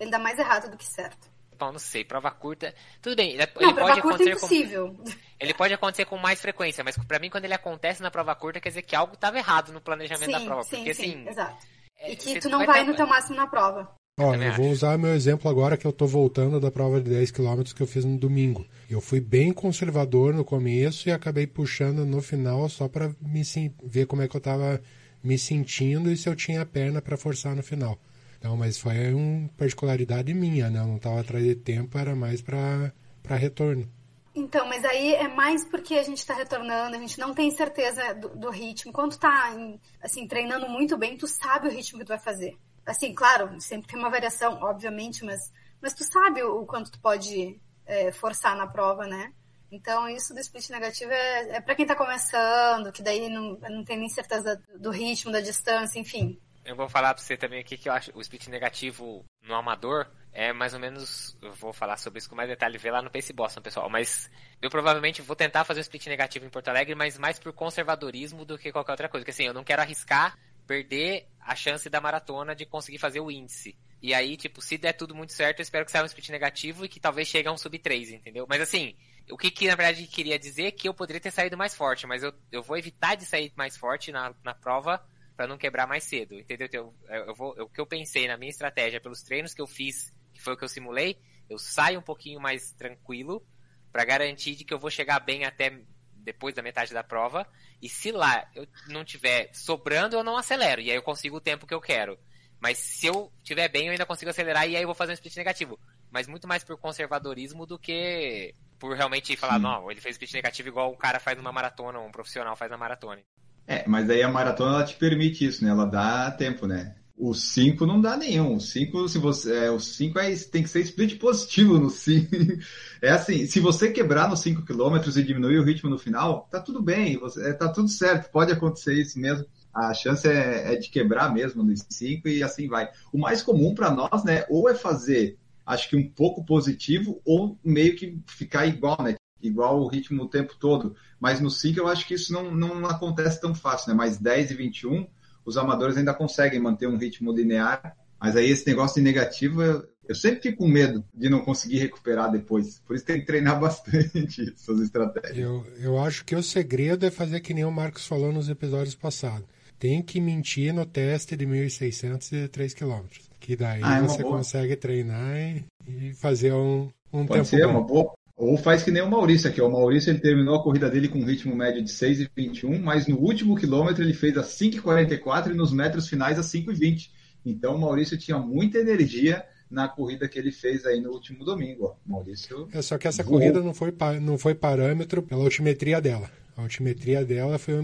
[0.00, 1.28] Ele dá mais errado do que certo.
[1.58, 2.74] Bom, não sei, prova curta.
[3.02, 5.04] Tudo bem, ele, Não, ele prova pode curta é acontecer com, impossível.
[5.38, 8.58] ele pode acontecer com mais frequência, mas pra mim quando ele acontece na prova curta
[8.60, 11.28] quer dizer que algo estava errado no planejamento da Sim, prova, sim, porque sim, assim,
[11.28, 11.66] exato.
[11.98, 13.94] é, E que tu não vai ter- no teu máximo na prova.
[14.18, 17.30] Ó, eu vou usar meu exemplo agora que eu tô voltando da prova de 10
[17.30, 18.66] km que eu fiz no domingo.
[18.88, 23.42] Eu fui bem conservador no começo e acabei puxando no final só para me
[23.84, 24.80] ver como é que eu tava
[25.22, 27.98] me sentindo e se eu tinha a perna para forçar no final.
[28.40, 30.80] Então, mas foi uma particularidade minha, né?
[30.80, 32.90] Eu não tava atrás de tempo, era mais para
[33.36, 33.86] retorno.
[34.34, 38.14] Então, mas aí é mais porque a gente tá retornando, a gente não tem certeza
[38.14, 38.94] do, do ritmo.
[38.94, 39.54] Quando tá,
[40.02, 42.56] assim, treinando muito bem, tu sabe o ritmo que tu vai fazer.
[42.86, 45.38] Assim, claro, sempre tem uma variação, obviamente, mas,
[45.82, 49.34] mas tu sabe o, o quanto tu pode é, forçar na prova, né?
[49.70, 53.84] Então, isso do split negativo é, é para quem tá começando, que daí não, não
[53.84, 56.40] tem nem certeza do ritmo, da distância, enfim.
[56.70, 60.06] Eu vou falar pra você também aqui que eu acho o split negativo no amador
[60.32, 61.36] é mais ou menos.
[61.42, 63.90] Eu vou falar sobre isso com mais detalhe, ver lá no Pace Boston, pessoal.
[63.90, 64.30] Mas
[64.62, 68.44] eu provavelmente vou tentar fazer um split negativo em Porto Alegre, mas mais por conservadorismo
[68.44, 69.24] do que qualquer outra coisa.
[69.24, 73.32] Porque assim, eu não quero arriscar perder a chance da maratona de conseguir fazer o
[73.32, 73.76] índice.
[74.00, 76.84] E aí, tipo, se der tudo muito certo, eu espero que saia um split negativo
[76.84, 78.46] e que talvez chegue a um sub 3, entendeu?
[78.48, 78.94] Mas assim,
[79.28, 82.06] o que, que na verdade queria dizer é que eu poderia ter saído mais forte,
[82.06, 85.04] mas eu, eu vou evitar de sair mais forte na, na prova
[85.40, 86.68] para não quebrar mais cedo, entendeu?
[86.70, 90.14] Eu, eu vou, o que eu pensei na minha estratégia pelos treinos que eu fiz,
[90.34, 91.18] que foi o que eu simulei,
[91.48, 93.42] eu saio um pouquinho mais tranquilo
[93.90, 95.80] para garantir de que eu vou chegar bem até
[96.12, 97.46] depois da metade da prova.
[97.80, 101.40] E se lá eu não tiver sobrando, eu não acelero e aí eu consigo o
[101.40, 102.18] tempo que eu quero.
[102.60, 105.14] Mas se eu tiver bem, eu ainda consigo acelerar e aí eu vou fazer um
[105.14, 105.80] split negativo.
[106.10, 109.62] Mas muito mais por conservadorismo do que por realmente falar, Sim.
[109.62, 112.76] não, ele fez split negativo igual o cara faz numa maratona, um profissional faz na
[112.76, 113.22] maratona.
[113.66, 115.70] É, mas aí a maratona ela te permite isso, né?
[115.70, 116.94] Ela dá tempo, né?
[117.20, 118.56] O 5 não dá nenhum.
[118.56, 119.66] O 5, se você.
[119.66, 122.30] É, o 5 é, tem que ser split positivo no 5.
[123.02, 126.60] É assim, se você quebrar nos 5 km e diminuir o ritmo no final, tá
[126.60, 129.46] tudo bem, você, é, tá tudo certo, pode acontecer isso mesmo.
[129.72, 132.90] A chance é, é de quebrar mesmo nos 5 e assim vai.
[133.10, 137.58] O mais comum para nós, né, ou é fazer, acho que um pouco positivo, ou
[137.64, 139.14] meio que ficar igual, né?
[139.42, 140.94] Igual o ritmo o tempo todo.
[141.18, 143.94] Mas no 5 eu acho que isso não, não acontece tão fácil, né?
[143.96, 145.06] Mas 10 e 21,
[145.44, 147.96] os amadores ainda conseguem manter um ritmo linear.
[148.20, 151.78] Mas aí esse negócio de negativo, eu, eu sempre fico com medo de não conseguir
[151.78, 152.78] recuperar depois.
[152.86, 155.38] Por isso tem que treinar bastante essas estratégias.
[155.38, 158.94] Eu, eu acho que o segredo é fazer que nem o Marcos falou nos episódios
[158.94, 159.46] passados.
[159.78, 163.04] Tem que mentir no teste de 1.600 e 3 km.
[163.40, 164.36] Que daí Ah, é você boa.
[164.36, 167.70] consegue treinar e, e fazer um, um Pode tempo ser bom.
[167.70, 168.12] uma boa.
[168.40, 169.60] Ou faz que nem o Maurício aqui.
[169.60, 173.18] O Maurício ele terminou a corrida dele com um ritmo médio de 6,21, mas no
[173.18, 177.10] último quilômetro ele fez a 5,44 e nos metros finais a 5,20.
[177.44, 181.84] Então o Maurício tinha muita energia na corrida que ele fez aí no último domingo.
[181.84, 181.94] Ó.
[182.06, 182.66] Maurício.
[182.72, 183.38] É só que essa Voou.
[183.38, 186.30] corrida não foi, não foi parâmetro pela altimetria dela.
[186.56, 187.74] A altimetria dela foi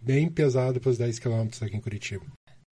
[0.00, 2.24] bem pesada para os 10 km aqui em Curitiba.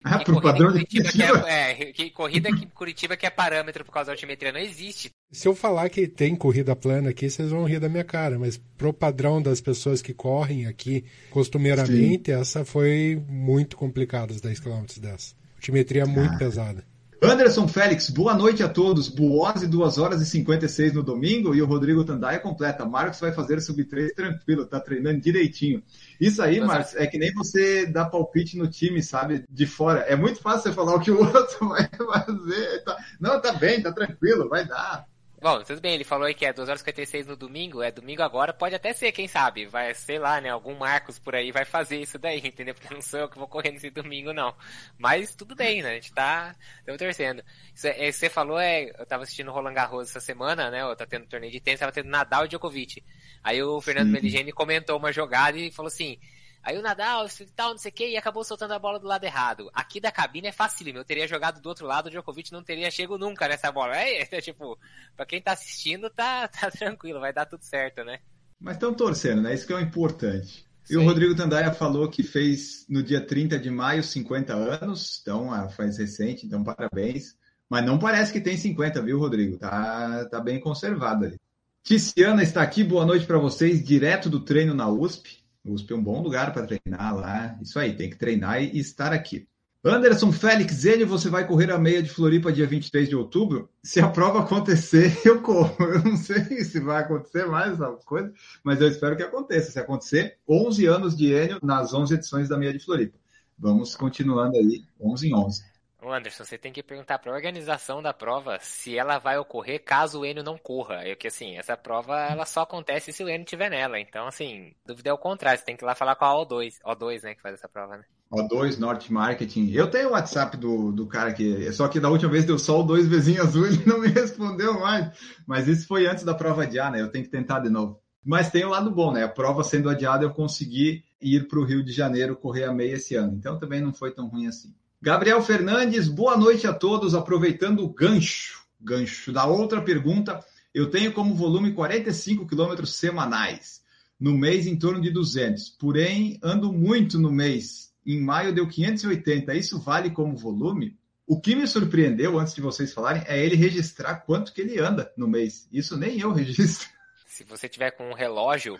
[0.05, 3.17] Ah, Que pro corrida padrão de Curitiba que é, é, que corrida aqui em Curitiba
[3.17, 5.11] que é parâmetro por causa da altimetria não existe.
[5.31, 8.59] Se eu falar que tem corrida plana aqui, vocês vão rir da minha cara, mas
[8.77, 14.85] pro padrão das pessoas que correm aqui costumeiramente, essa foi muito complicada, os 10 km
[15.01, 15.35] dessa.
[15.57, 16.39] Altimetria muito Ah.
[16.39, 16.85] pesada.
[17.23, 19.09] Anderson Félix, boa noite a todos.
[19.09, 21.55] Buose, 2 horas e 56 no domingo.
[21.55, 22.85] E o Rodrigo Tandaia completa.
[22.85, 25.83] Marcos vai fazer sub 3 tranquilo, tá treinando direitinho.
[26.21, 29.45] Isso aí, Mas- Marcos, é que nem você dar palpite no time, sabe?
[29.49, 30.01] De fora.
[30.01, 32.83] É muito fácil você falar o que o outro vai fazer.
[32.85, 35.07] Tá- Não, tá bem, tá tranquilo, vai dar.
[35.43, 37.91] Bom, tudo bem, ele falou aí que é 2 horas e 56 no domingo, é
[37.91, 41.51] domingo agora, pode até ser, quem sabe, vai, sei lá, né, algum Marcos por aí
[41.51, 42.77] vai fazer isso daí, entendeu?
[42.77, 44.55] Porque não sou eu que vou correr nesse domingo, não.
[44.97, 47.43] Mas tudo bem, né, a gente tá, estamos torcendo.
[47.75, 50.95] Isso, é, você falou, é, eu tava assistindo o Roland Garros essa semana, né, eu
[50.95, 53.03] tá tendo torneio de tênis, tava tendo Nadal e Djokovic.
[53.43, 54.11] Aí o Fernando.
[54.13, 56.21] Meligeni comentou uma jogada e falou assim,
[56.63, 59.07] Aí o Nadal, esse tal, não sei o que, e acabou soltando a bola do
[59.07, 59.69] lado errado.
[59.75, 60.99] Aqui da cabine é facílimo.
[60.99, 63.97] Eu teria jogado do outro lado, o Djokovic não teria chego nunca nessa bola.
[63.97, 64.79] É, é tipo,
[65.17, 68.21] pra quem tá assistindo, tá, tá tranquilo, vai dar tudo certo, né?
[68.61, 69.53] Mas estão torcendo, né?
[69.53, 70.65] Isso que é o importante.
[70.89, 71.07] E o Sim.
[71.07, 75.99] Rodrigo Tandaia falou que fez no dia 30 de maio 50 anos, então ah, faz
[75.99, 77.37] recente, então parabéns.
[77.69, 79.59] Mas não parece que tem 50, viu, Rodrigo?
[79.59, 81.41] Tá, tá bem conservado ali.
[81.83, 85.42] Ticiana está aqui, boa noite para vocês, direto do treino na USP.
[85.65, 87.59] USP é um bom lugar para treinar lá.
[87.61, 89.47] Isso aí, tem que treinar e estar aqui.
[89.85, 93.69] Anderson Félix Zênio, você vai correr a meia de Floripa dia 23 de outubro?
[93.83, 95.75] Se a prova acontecer, eu corro.
[95.85, 99.73] Eu não sei se vai acontecer mais essa coisa, mas eu espero que aconteça.
[99.73, 103.19] Se acontecer, 11 anos de Enio nas 11 edições da meia de Floripa.
[103.59, 105.72] Vamos continuando aí, 11 em 11.
[106.11, 110.21] Anderson, você tem que perguntar para a organização da prova se ela vai ocorrer caso
[110.21, 111.03] o Enio não corra.
[111.03, 114.01] É que assim, essa prova ela só acontece se o Enio estiver nela.
[114.01, 115.59] Então, assim, dúvida é o contrário.
[115.59, 117.99] Você tem que ir lá falar com a O2, O2, né, que faz essa prova,
[117.99, 118.05] né?
[118.33, 119.71] O2 Norte Marketing.
[119.73, 121.71] Eu tenho o WhatsApp do, do cara que.
[121.73, 124.81] Só que da última vez deu só o dois vizinho azul ele não me respondeu
[124.81, 125.15] mais.
[125.47, 127.03] Mas isso foi antes da prova adiar, né?
[127.03, 128.01] Eu tenho que tentar de novo.
[128.25, 129.25] Mas tem o lado bom, né?
[129.25, 132.95] A prova sendo adiada, eu consegui ir para o Rio de Janeiro correr a meia
[132.95, 133.35] esse ano.
[133.37, 134.73] Então também não foi tão ruim assim.
[135.03, 137.13] Gabriel Fernandes, boa noite a todos.
[137.13, 140.39] Aproveitando o gancho, gancho da outra pergunta,
[140.73, 143.83] eu tenho como volume 45 quilômetros semanais.
[144.19, 145.71] No mês, em torno de 200.
[145.71, 149.55] Porém, ando muito no mês em maio deu 580.
[149.55, 150.99] Isso vale como volume?
[151.27, 155.13] O que me surpreendeu antes de vocês falarem é ele registrar quanto que ele anda
[155.17, 155.69] no mês.
[155.73, 156.89] Isso nem eu registro.
[157.27, 158.79] Se você tiver com um relógio,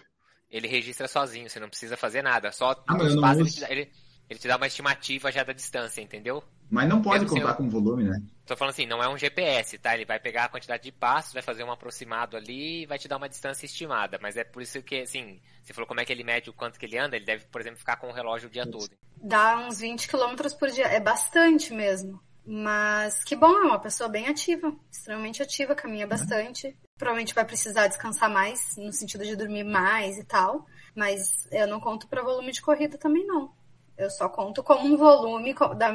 [0.51, 2.53] ele registra sozinho, você não precisa fazer nada.
[2.53, 3.91] Só Ah, os passos, ele,
[4.33, 6.43] ele- te dá uma estimativa já da distância, entendeu?
[6.71, 8.23] Mas não pode sei, contar eu- com volume, né?
[8.47, 9.95] Tô falando assim, não é um GPS, tá?
[9.95, 13.07] Ele vai pegar a quantidade de passos, vai fazer um aproximado ali e vai te
[13.09, 14.19] dar uma distância estimada.
[14.21, 16.79] Mas é por isso que, assim, você falou como é que ele mede o quanto
[16.79, 18.91] que ele anda, ele deve, por exemplo, ficar com o relógio o dia todo.
[19.17, 20.87] Dá uns 20 quilômetros por dia.
[20.87, 22.21] É bastante mesmo.
[22.45, 26.77] Mas que bom, é uma pessoa bem ativa, extremamente ativa, caminha bastante.
[26.99, 30.67] Provavelmente vai precisar descansar mais, no sentido de dormir mais e tal.
[30.95, 33.53] Mas eu não conto para volume de corrida também, não.
[34.03, 35.55] Eu só conto como um volume.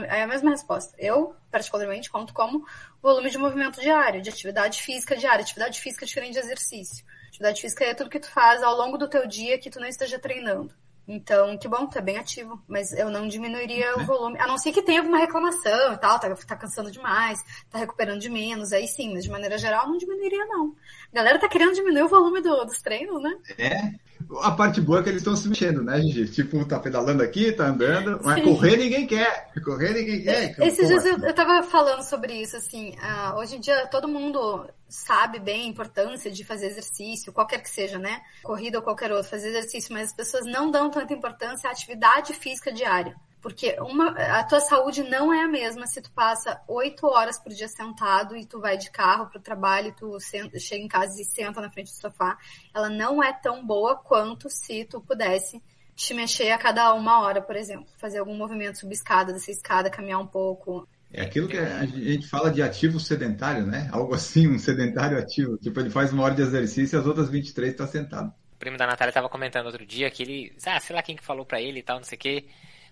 [0.10, 0.93] É a mesma resposta.
[0.98, 2.65] Eu, particularmente, conto como
[3.02, 5.41] volume de movimento diário, de atividade física diária.
[5.43, 7.06] Atividade física é diferente de exercício.
[7.28, 9.88] Atividade física é tudo que tu faz ao longo do teu dia que tu não
[9.88, 10.74] esteja treinando.
[11.10, 12.62] Então, que bom, tu é bem ativo.
[12.67, 14.38] Mas eu não diminuiria o volume.
[14.39, 17.39] A não ser que tenha alguma reclamação e tal, tá, tá cansando demais,
[17.70, 20.76] tá recuperando de menos, aí sim, mas de maneira geral não diminuiria, não.
[21.12, 23.38] A galera tá querendo diminuir o volume do- dos treinos, né?
[23.58, 24.07] É.
[24.42, 26.28] A parte boa é que eles estão se mexendo, né, Gigi?
[26.30, 28.44] Tipo, tá pedalando aqui, tá andando, mas Sim.
[28.44, 29.52] correr ninguém quer.
[29.64, 30.56] Correr ninguém quer.
[30.60, 34.08] Esses Pô, dias eu, eu tava falando sobre isso, assim, ah, hoje em dia todo
[34.08, 38.22] mundo sabe bem a importância de fazer exercício, qualquer que seja, né?
[38.44, 42.34] Corrida ou qualquer outro, fazer exercício, mas as pessoas não dão tanta importância à atividade
[42.34, 43.16] física diária.
[43.48, 47.54] Porque uma, a tua saúde não é a mesma se tu passa oito horas por
[47.54, 51.24] dia sentado e tu vai de carro pro trabalho, tu senta- chega em casa e
[51.24, 52.38] senta na frente do sofá.
[52.76, 55.64] Ela não é tão boa quanto se tu pudesse
[55.96, 57.88] te mexer a cada uma hora, por exemplo.
[57.98, 60.86] Fazer algum movimento, subir escada, descer escada, caminhar um pouco.
[61.10, 63.90] É aquilo que a gente fala de ativo sedentário, né?
[63.94, 65.58] Algo assim, um sedentário ativo.
[65.58, 68.28] Tipo, ele faz uma hora de exercício e as outras 23 tá sentado.
[68.52, 71.24] O primo da Natália tava comentando outro dia que ele, ah, sei lá quem que
[71.24, 72.46] falou pra ele e tal, não sei o que,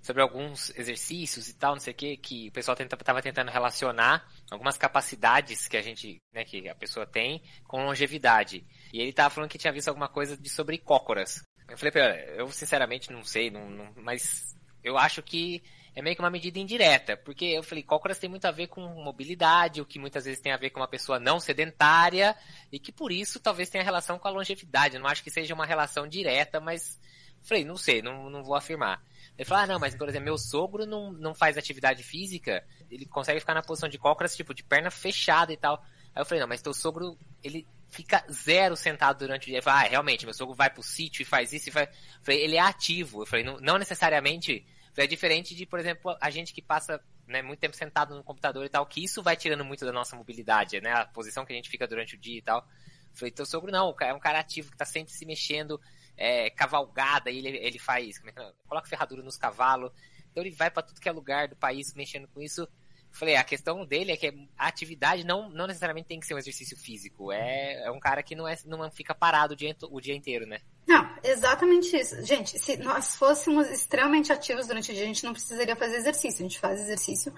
[0.06, 3.50] sobre alguns exercícios e tal, não sei o que, que o pessoal tenta, tava tentando
[3.50, 8.64] relacionar algumas capacidades que a gente, né, que a pessoa tem com longevidade.
[8.94, 11.42] E ele tava falando que tinha visto alguma coisa de sobre cócoras.
[11.68, 15.64] Eu falei pra ele, eu sinceramente não sei, não, não- mas eu acho que
[15.96, 18.82] é meio que uma medida indireta, porque eu falei, cócoras tem muito a ver com
[19.04, 22.36] mobilidade, o que muitas vezes tem a ver com uma pessoa não sedentária,
[22.72, 24.98] e que por isso talvez tenha relação com a longevidade.
[24.98, 27.00] Eu não acho que seja uma relação direta, mas
[27.42, 29.02] falei, não sei, não, não vou afirmar.
[29.38, 33.06] Ele falou, ah, não, mas por exemplo, meu sogro não, não faz atividade física, ele
[33.06, 35.84] consegue ficar na posição de cócoras, tipo, de perna fechada e tal.
[36.16, 39.56] Aí eu falei, não, mas teu sogro, ele fica zero sentado durante o dia.
[39.56, 41.90] Ele falou, ah, realmente, meu sogro vai pro sítio e faz isso e faz.
[42.22, 43.22] Falei, ele é ativo.
[43.22, 44.66] Eu falei, não, não necessariamente.
[44.98, 48.66] É diferente de, por exemplo, a gente que passa né, muito tempo sentado no computador
[48.66, 50.94] e tal, que isso vai tirando muito da nossa mobilidade, né?
[50.94, 52.60] A posição que a gente fica durante o dia e tal.
[52.60, 55.82] Eu falei, teu sogro não, é um cara ativo que tá sempre se mexendo,
[56.18, 58.54] é, cavalgada, e ele, ele faz, como é que é?
[58.68, 59.92] coloca ferradura nos cavalos,
[60.32, 62.68] então ele vai para tudo que é lugar do país mexendo com isso.
[63.16, 66.38] Falei, a questão dele é que a atividade não, não necessariamente tem que ser um
[66.38, 70.02] exercício físico, é, é um cara que não, é, não fica parado o dia, o
[70.02, 70.60] dia inteiro, né?
[70.86, 72.22] Não, exatamente isso.
[72.26, 76.46] Gente, se nós fôssemos extremamente ativos durante o dia, a gente não precisaria fazer exercício.
[76.46, 77.34] A gente faz exercício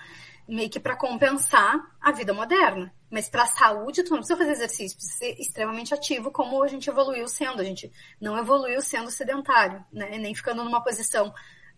[0.47, 2.91] meio que para compensar a vida moderna.
[3.09, 6.67] Mas para a saúde, tu não precisa fazer exercício, precisa ser extremamente ativo, como a
[6.67, 7.61] gente evoluiu sendo.
[7.61, 10.17] A gente não evoluiu sendo sedentário, né?
[10.17, 11.31] Nem ficando numa posição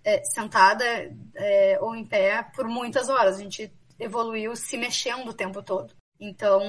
[0.03, 0.85] é, sentada
[1.35, 3.35] é, ou em pé por muitas horas.
[3.35, 5.93] A gente evoluiu se mexendo o tempo todo.
[6.19, 6.61] Então,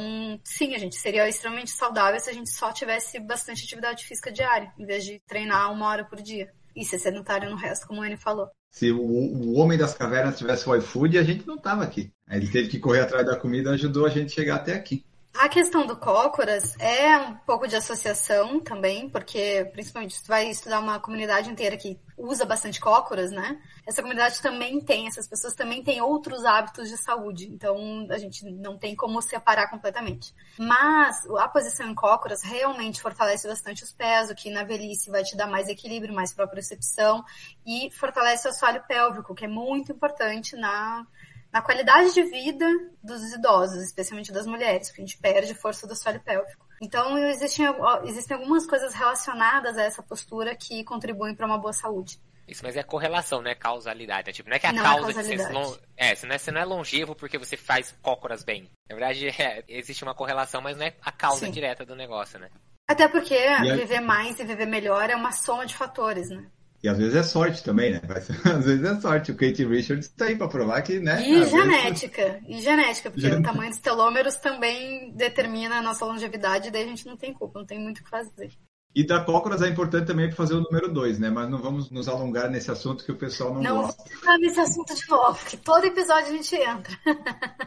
[0.45, 4.73] sim, a gente seria extremamente saudável se a gente só tivesse bastante atividade física diária,
[4.79, 6.53] em vez de treinar uma hora por dia.
[6.75, 8.49] E ser sedentário no resto, como o falou.
[8.71, 12.13] Se o, o homem das cavernas tivesse o iFood, a gente não tava aqui.
[12.29, 15.05] Ele teve que correr atrás da comida, ajudou a gente a chegar até aqui.
[15.33, 20.51] A questão do cócoras é um pouco de associação também, porque principalmente se tu vai
[20.51, 23.59] estudar uma comunidade inteira que usa bastante cócoras, né?
[23.87, 28.45] Essa comunidade também tem, essas pessoas também têm outros hábitos de saúde, então a gente
[28.51, 30.35] não tem como separar completamente.
[30.59, 35.23] Mas a posição em cócoras realmente fortalece bastante os pés, o que na velhice vai
[35.23, 37.25] te dar mais equilíbrio, mais propriocepção
[37.65, 41.07] e fortalece o assoalho pélvico, que é muito importante na
[41.53, 42.67] na qualidade de vida
[43.03, 46.67] dos idosos, especialmente das mulheres, porque a gente perde força do assoalho pélvico.
[46.81, 47.67] Então, existem,
[48.05, 52.19] existem algumas coisas relacionadas a essa postura que contribuem para uma boa saúde.
[52.51, 54.27] Isso, mas é correlação, não é causalidade.
[54.27, 54.33] Né?
[54.33, 55.77] Tipo, não é que a não é causa é de ser long...
[55.97, 58.69] é, você não é, você não é longevo porque você faz cócoras bem.
[58.89, 61.53] Na verdade, é, existe uma correlação, mas não é a causa Sim.
[61.53, 62.51] direta do negócio, né?
[62.89, 63.37] Até porque
[63.77, 66.45] viver mais e viver melhor é uma soma de fatores, né?
[66.83, 68.01] E às vezes é sorte também, né?
[68.45, 69.33] Às vezes é sorte.
[69.33, 71.23] O Kate Richards está aí para provar que, né?
[71.29, 72.23] E genética.
[72.23, 72.43] Vezes...
[72.49, 77.05] E genética, porque o tamanho dos telômeros também determina a nossa longevidade, daí a gente
[77.05, 78.51] não tem culpa, não tem muito o que fazer.
[78.95, 81.31] E da cócoras é importante também para fazer o número 2, né?
[81.31, 84.03] Mas não vamos nos alongar nesse assunto que o pessoal não, não gosta.
[84.25, 86.99] Não, nesse assunto de novo, porque todo episódio a gente entra.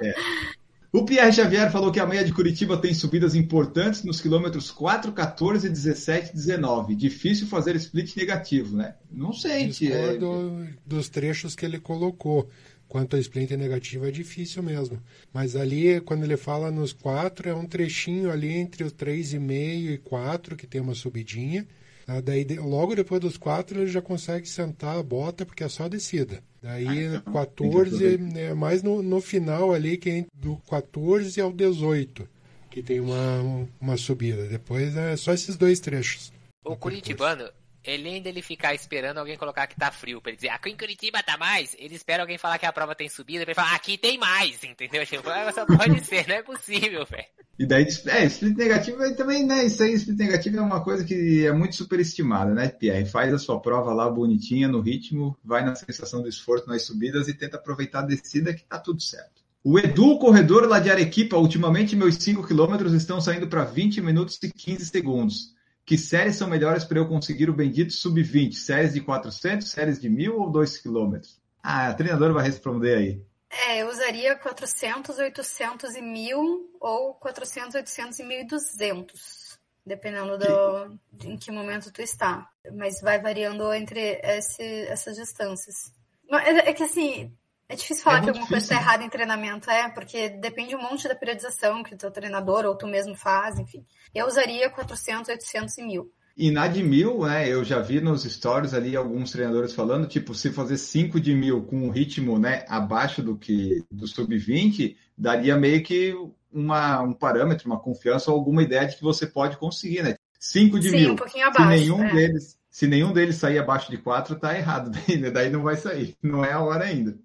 [0.02, 0.14] É.
[0.94, 5.12] O Pierre Xavier falou que a meia de Curitiba tem subidas importantes nos quilômetros 4,
[5.12, 6.94] 14, 17 19.
[6.94, 8.94] Difícil fazer split negativo, né?
[9.12, 9.70] Não sei.
[9.70, 10.68] Discordo é...
[10.86, 12.48] dos trechos que ele colocou.
[12.88, 15.02] Quanto a split negativo é difícil mesmo.
[15.34, 19.98] Mas ali, quando ele fala nos 4, é um trechinho ali entre os 3,5 e
[19.98, 21.68] 4, que tem uma subidinha.
[22.08, 25.88] Ah, daí, logo depois dos 4, ele já consegue sentar a bota, porque é só
[25.88, 26.44] descida.
[26.62, 31.52] Daí ah, então, 14, é mais no, no final ali, que é do 14 ao
[31.52, 32.28] 18,
[32.70, 34.48] que tem uma, uma subida.
[34.48, 36.32] Depois é só esses dois trechos.
[36.66, 37.50] O Curitibano,
[37.84, 40.78] ele ainda ele ficar esperando alguém colocar que tá frio, pra ele dizer, aqui em
[40.78, 43.76] Curitiba tá mais, ele espera alguém falar que a prova tem subida, pra ele falar,
[43.76, 45.06] aqui tem mais, entendeu?
[45.06, 47.26] Tipo, ah, só pode ser, não é possível, velho.
[47.60, 49.66] E daí, é, split negativo também, né?
[49.66, 53.06] Isso aí, split negativo é uma coisa que é muito superestimada, né, Pierre?
[53.06, 57.28] Faz a sua prova lá bonitinha, no ritmo, vai na sensação do esforço nas subidas
[57.28, 59.44] e tenta aproveitar a descida que tá tudo certo.
[59.64, 64.38] O Edu, corredor lá de Arequipa, ultimamente meus 5 quilômetros estão saindo para 20 minutos
[64.44, 65.54] e 15 segundos.
[65.86, 68.54] Que séries são melhores para eu conseguir o bendito sub-20?
[68.54, 71.42] Séries de 400, séries de 1000 ou 2 quilômetros?
[71.62, 73.22] Ah, a treinadora vai responder aí.
[73.68, 81.28] É, eu usaria 400, 800 e 1000 ou 400, 800 e 1200, dependendo do, que...
[81.28, 82.50] em que momento tu está.
[82.74, 85.92] Mas vai variando entre esse, essas distâncias.
[86.32, 87.32] É, é que assim,
[87.74, 88.68] é difícil falar é que alguma difícil.
[88.68, 92.12] coisa está errada em treinamento, é, porque depende um monte da periodização que o teu
[92.12, 93.86] treinador ou tu mesmo faz, enfim.
[94.14, 96.12] Eu usaria 400, 800 e 1000.
[96.36, 100.34] E na de mil, né, eu já vi nos stories ali alguns treinadores falando, tipo,
[100.34, 105.56] se fazer 5 de mil com um ritmo né, abaixo do que do sub-20, daria
[105.56, 106.16] meio que
[106.52, 110.16] uma, um parâmetro, uma confiança ou alguma ideia de que você pode conseguir, né?
[110.40, 111.14] 5 de Sim, mil.
[111.14, 112.14] Um pouquinho abaixo, se nenhum é.
[112.14, 114.90] deles, se nenhum deles sair abaixo de 4, tá errado.
[115.08, 116.16] Daí, daí não vai sair.
[116.22, 117.16] Não é a hora ainda.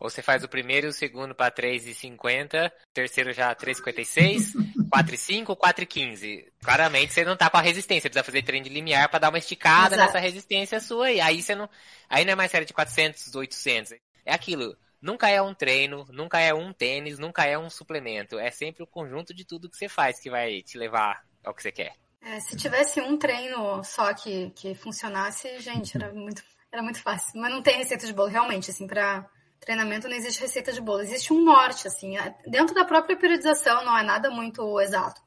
[0.00, 4.52] Ou você faz o primeiro e o segundo para 3,50, terceiro já 3,56,
[4.88, 6.46] 4,5, 4,15.
[6.62, 9.38] Claramente você não tá com a resistência, precisa fazer treino de limiar para dar uma
[9.38, 10.06] esticada Exato.
[10.06, 11.68] nessa resistência sua e aí você não,
[12.08, 13.94] aí não é mais série de 400, 800.
[14.24, 18.50] É aquilo, nunca é um treino, nunca é um tênis, nunca é um suplemento, é
[18.50, 21.72] sempre o conjunto de tudo que você faz que vai te levar ao que você
[21.72, 21.94] quer.
[22.20, 27.40] É, se tivesse um treino só que, que funcionasse, gente, era muito, era muito fácil.
[27.40, 29.28] Mas não tem receita de bolo, realmente, assim, pra
[29.60, 33.84] treinamento não existe receita de bolo, existe um norte, assim, é, dentro da própria periodização
[33.84, 35.20] não é nada muito exato.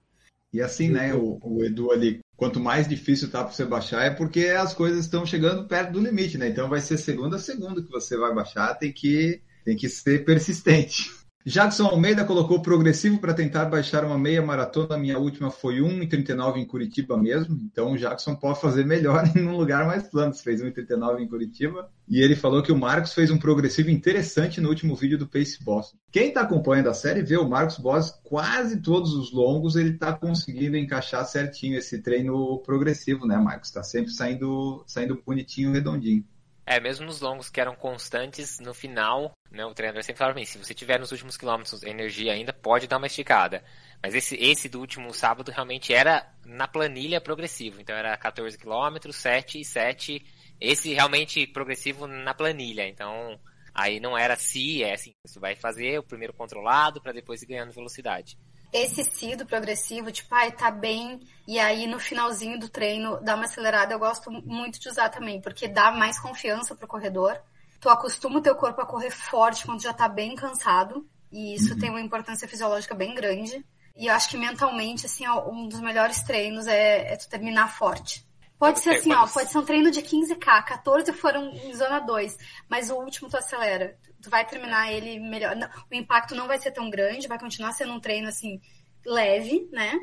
[0.53, 4.09] E assim, né, o, o Edu ali, quanto mais difícil tá para você baixar, é
[4.09, 6.49] porque as coisas estão chegando perto do limite, né?
[6.49, 10.25] Então vai ser segunda a segunda que você vai baixar, tem que, tem que ser
[10.25, 11.09] persistente.
[11.43, 14.95] Jackson Almeida colocou progressivo para tentar baixar uma meia maratona.
[14.95, 17.59] Minha última foi 1,39 em Curitiba mesmo.
[17.63, 20.33] Então o Jackson pode fazer melhor em um lugar mais plano.
[20.35, 21.89] Fez 1,39 em Curitiba.
[22.07, 25.63] E ele falou que o Marcos fez um progressivo interessante no último vídeo do Pace
[25.63, 25.95] Boss.
[26.11, 30.13] Quem está acompanhando a série vê o Marcos Boss quase todos os longos ele está
[30.13, 33.69] conseguindo encaixar certinho esse treino progressivo, né, Marcos?
[33.69, 36.23] Está sempre saindo, saindo bonitinho, redondinho.
[36.65, 40.57] É, mesmo nos longos que eram constantes, no final, né, o treinador sempre falava se
[40.57, 43.63] você tiver nos últimos quilômetros energia ainda, pode dar uma esticada.
[44.01, 47.81] Mas esse, esse do último sábado realmente era na planilha progressivo.
[47.81, 50.25] Então era 14 quilômetros, 7 e 7.
[50.59, 52.87] Esse realmente progressivo na planilha.
[52.87, 53.39] Então,
[53.73, 57.47] aí não era se, é assim, você vai fazer o primeiro controlado para depois ir
[57.47, 58.37] ganhando velocidade
[58.71, 63.45] esse sido progressivo, tipo, ai, tá bem, e aí no finalzinho do treino dá uma
[63.45, 67.37] acelerada, eu gosto muito de usar também, porque dá mais confiança pro corredor.
[67.79, 71.73] Tu acostuma o teu corpo a correr forte quando já tá bem cansado, e isso
[71.73, 71.79] uhum.
[71.79, 73.65] tem uma importância fisiológica bem grande.
[73.95, 78.25] E eu acho que mentalmente, assim, um dos melhores treinos é, é tu terminar forte.
[78.61, 82.37] Pode ser assim, ó, pode ser um treino de 15K, 14 foram em zona 2,
[82.69, 83.97] mas o último tu acelera.
[84.21, 85.55] Tu vai terminar ele melhor.
[85.91, 88.61] O impacto não vai ser tão grande, vai continuar sendo um treino, assim,
[89.03, 89.93] leve, né?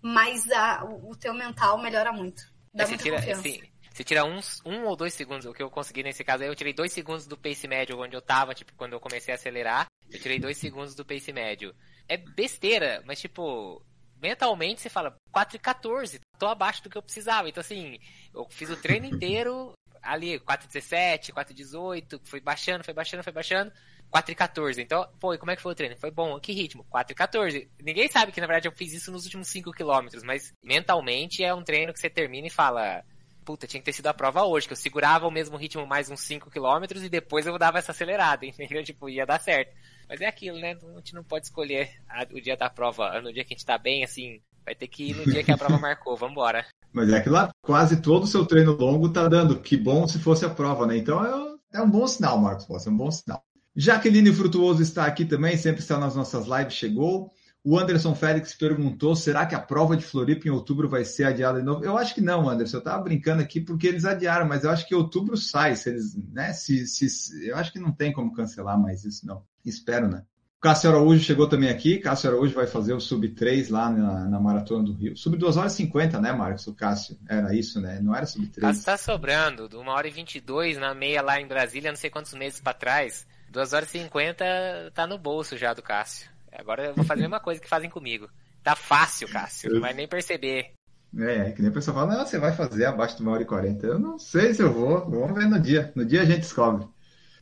[0.00, 2.42] Mas a, o teu mental melhora muito.
[2.72, 3.40] Dá É, você muita tira, confiança.
[3.40, 3.60] assim,
[3.92, 6.54] você tira uns, um ou dois segundos, o que eu consegui nesse caso aí, eu
[6.56, 9.86] tirei dois segundos do pace médio onde eu tava, tipo, quando eu comecei a acelerar,
[10.10, 11.74] eu tirei dois segundos do pace médio.
[12.08, 13.84] É besteira, mas tipo,
[14.20, 17.48] mentalmente você fala, 4 e 14, tô abaixo do que eu precisava.
[17.48, 17.98] Então assim,
[18.34, 22.94] eu fiz o treino inteiro ali, 4 e 17, 4 e 18, foi baixando, foi
[22.94, 23.72] baixando, foi baixando.
[24.10, 24.80] 4 e 14.
[24.80, 25.96] Então, pô, e como é que foi o treino?
[25.96, 26.84] Foi bom, que ritmo?
[26.84, 27.70] 4 e 14.
[27.80, 31.52] Ninguém sabe que na verdade eu fiz isso nos últimos 5 quilômetros, mas mentalmente é
[31.54, 33.04] um treino que você termina e fala,
[33.44, 36.10] puta, tinha que ter sido a prova hoje, que eu segurava o mesmo ritmo mais
[36.10, 38.82] uns 5 quilômetros e depois eu dava essa acelerada, entendeu?
[38.82, 39.74] Tipo, ia dar certo.
[40.08, 40.72] Mas é aquilo, né?
[40.72, 43.66] A gente não pode escolher a- o dia da prova, no dia que a gente
[43.66, 46.64] tá bem, assim, vai ter que ir no dia que a prova marcou, vambora.
[46.92, 49.60] Mas é que lá quase todo o seu treino longo tá dando.
[49.60, 50.96] Que bom se fosse a prova, né?
[50.96, 53.42] Então é, é um bom sinal, Marcos é um bom sinal.
[53.76, 57.32] Jaqueline Frutuoso está aqui também, sempre está nas nossas lives, chegou.
[57.64, 61.58] O Anderson Félix perguntou: será que a prova de Floripa em outubro vai ser adiada
[61.58, 61.84] de novo?
[61.84, 62.76] Eu acho que não, Anderson.
[62.76, 65.76] Eu estava brincando aqui porque eles adiaram, mas eu acho que outubro sai.
[65.76, 66.52] Se eles, né?
[66.52, 69.42] Se, se, eu acho que não tem como cancelar mais isso, não.
[69.64, 70.24] Espero, né?
[70.60, 71.98] Cássio Araújo chegou também aqui.
[71.98, 75.16] Cássio Araújo vai fazer o Sub 3 lá na, na Maratona do Rio.
[75.16, 76.66] Sub 2 horas e 50, né, Marcos?
[76.66, 77.16] O Cássio.
[77.28, 78.00] Era isso, né?
[78.00, 78.60] Não era Sub 3.
[78.60, 82.10] Caso tá sobrando, de 1 hora e 22 na meia lá em Brasília, não sei
[82.10, 83.24] quantos meses pra trás.
[83.50, 86.28] 2 horas e 50 tá no bolso já do Cássio.
[86.52, 88.28] Agora eu vou fazer a mesma coisa que fazem comigo.
[88.62, 90.72] Tá fácil, Cássio, não vai nem perceber.
[91.16, 93.42] É, é que nem a pessoa fala, não, você vai fazer abaixo de uma hora
[93.42, 93.86] e quarenta.
[93.86, 95.92] Eu não sei se eu vou, vamos ver no dia.
[95.94, 96.86] No dia a gente descobre.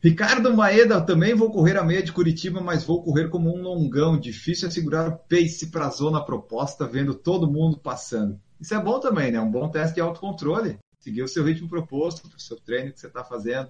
[0.01, 4.17] Ricardo Maeda, também vou correr a meia de Curitiba, mas vou correr como um longão.
[4.17, 8.39] Difícil é segurar o pace para a zona proposta, vendo todo mundo passando.
[8.59, 9.39] Isso é bom também, né?
[9.39, 10.77] Um bom teste de autocontrole.
[10.99, 13.69] Seguir o seu ritmo proposto, o seu treino que você está fazendo.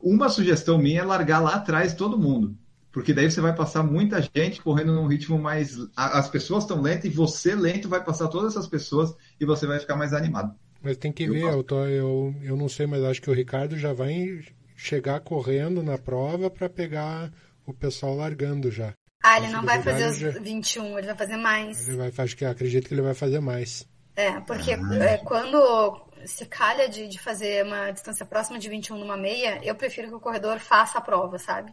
[0.00, 2.56] Uma sugestão minha é largar lá atrás todo mundo.
[2.96, 5.76] Porque daí você vai passar muita gente correndo num ritmo mais.
[5.94, 9.78] As pessoas estão lentas e você lento vai passar todas essas pessoas e você vai
[9.78, 10.54] ficar mais animado.
[10.82, 13.34] Mas tem que Eu ver, eu, tô, eu, eu não sei, mas acho que o
[13.34, 14.40] Ricardo já vai
[14.74, 17.30] chegar correndo na prova para pegar
[17.66, 18.94] o pessoal largando já.
[19.22, 21.86] Ah, ele não vai fazer os já- 21, ele vai fazer mais.
[21.88, 23.86] Ele vai, acho que acredito que ele vai fazer mais.
[24.16, 24.94] É, porque Ah.
[25.04, 29.74] é, quando se calha de, de fazer uma distância próxima de 21 numa meia, eu
[29.74, 31.72] prefiro que o corredor faça a prova, sabe?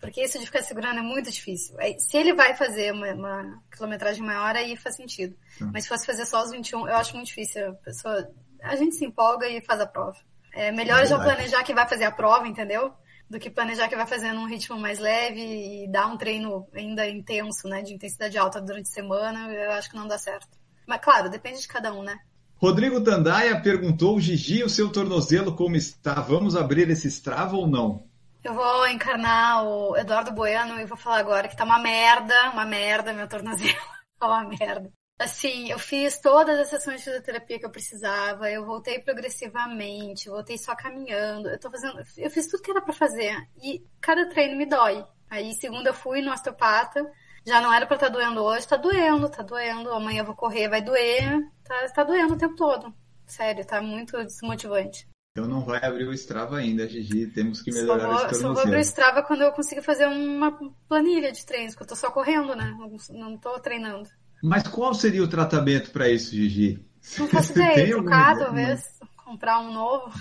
[0.00, 1.76] Porque isso de ficar segurando é muito difícil.
[1.98, 5.36] Se ele vai fazer uma, uma quilometragem maior, aí faz sentido.
[5.72, 7.70] Mas se fosse fazer só os 21, eu acho muito difícil.
[7.70, 8.30] A pessoa,
[8.62, 10.16] a gente se empolga e faz a prova.
[10.52, 12.92] É melhor É já planejar que vai fazer a prova, entendeu?
[13.28, 17.06] Do que planejar que vai fazer num ritmo mais leve e dar um treino ainda
[17.08, 17.82] intenso, né?
[17.82, 20.48] De intensidade alta durante a semana, eu acho que não dá certo.
[20.86, 22.18] Mas claro, depende de cada um, né?
[22.56, 26.14] Rodrigo Tandaia perguntou: Gigi, o seu tornozelo como está?
[26.14, 28.07] Vamos abrir esse Strava ou não?
[28.48, 32.64] Eu vou encarnar o Eduardo Bueno e vou falar agora que tá uma merda, uma
[32.64, 33.76] merda, meu tornozelo.
[34.18, 34.90] Tá uma merda.
[35.18, 40.56] Assim, eu fiz todas as sessões de fisioterapia que eu precisava, eu voltei progressivamente, voltei
[40.56, 44.56] só caminhando, eu tô fazendo, eu fiz tudo que era pra fazer e cada treino
[44.56, 45.04] me dói.
[45.28, 47.06] Aí, segunda eu fui no osteopata,
[47.46, 50.68] já não era pra estar doendo hoje, tá doendo, tá doendo, amanhã eu vou correr,
[50.68, 52.92] vai doer, tá, tá doendo o tempo todo.
[53.26, 55.06] Sério, tá muito desmotivante.
[55.38, 57.28] Então não vai abrir o Strava ainda, Gigi.
[57.28, 60.06] Temos que Só melhorar vou, esse só vou abrir o Strava quando eu conseguir fazer
[60.06, 62.76] uma planilha de treinos, porque eu tô só correndo, né?
[63.10, 64.08] Não, tô treinando.
[64.42, 66.84] Mas qual seria o tratamento para isso, Gigi?
[67.18, 68.82] Não faço ideia, trocar talvez,
[69.16, 70.12] comprar um novo.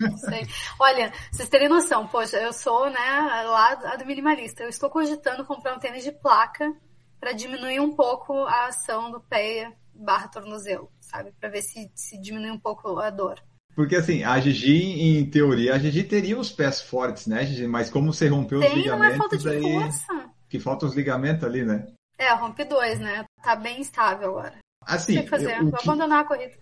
[0.00, 0.46] Não sei.
[0.80, 4.62] Olha, vocês terem noção, poxa, eu sou, né, lá a do minimalista.
[4.62, 6.74] Eu estou cogitando comprar um tênis de placa
[7.20, 11.30] para diminuir um pouco a ação do pé barra tornozelo, sabe?
[11.38, 13.38] Para ver se, se diminui um pouco a dor.
[13.74, 17.66] Porque assim, a Gigi, em teoria, a Gigi teria os pés fortes, né, Gigi?
[17.66, 19.62] Mas como você rompeu os Tem, não ligamentos, é falta de aí...
[19.62, 20.30] força.
[20.48, 21.86] que faltam os ligamentos ali, né?
[22.18, 23.24] É, eu rompi dois, né?
[23.42, 24.54] Tá bem estável agora.
[24.84, 26.52] Assim, Tem que fazer, o vou que- abandonar a corrida.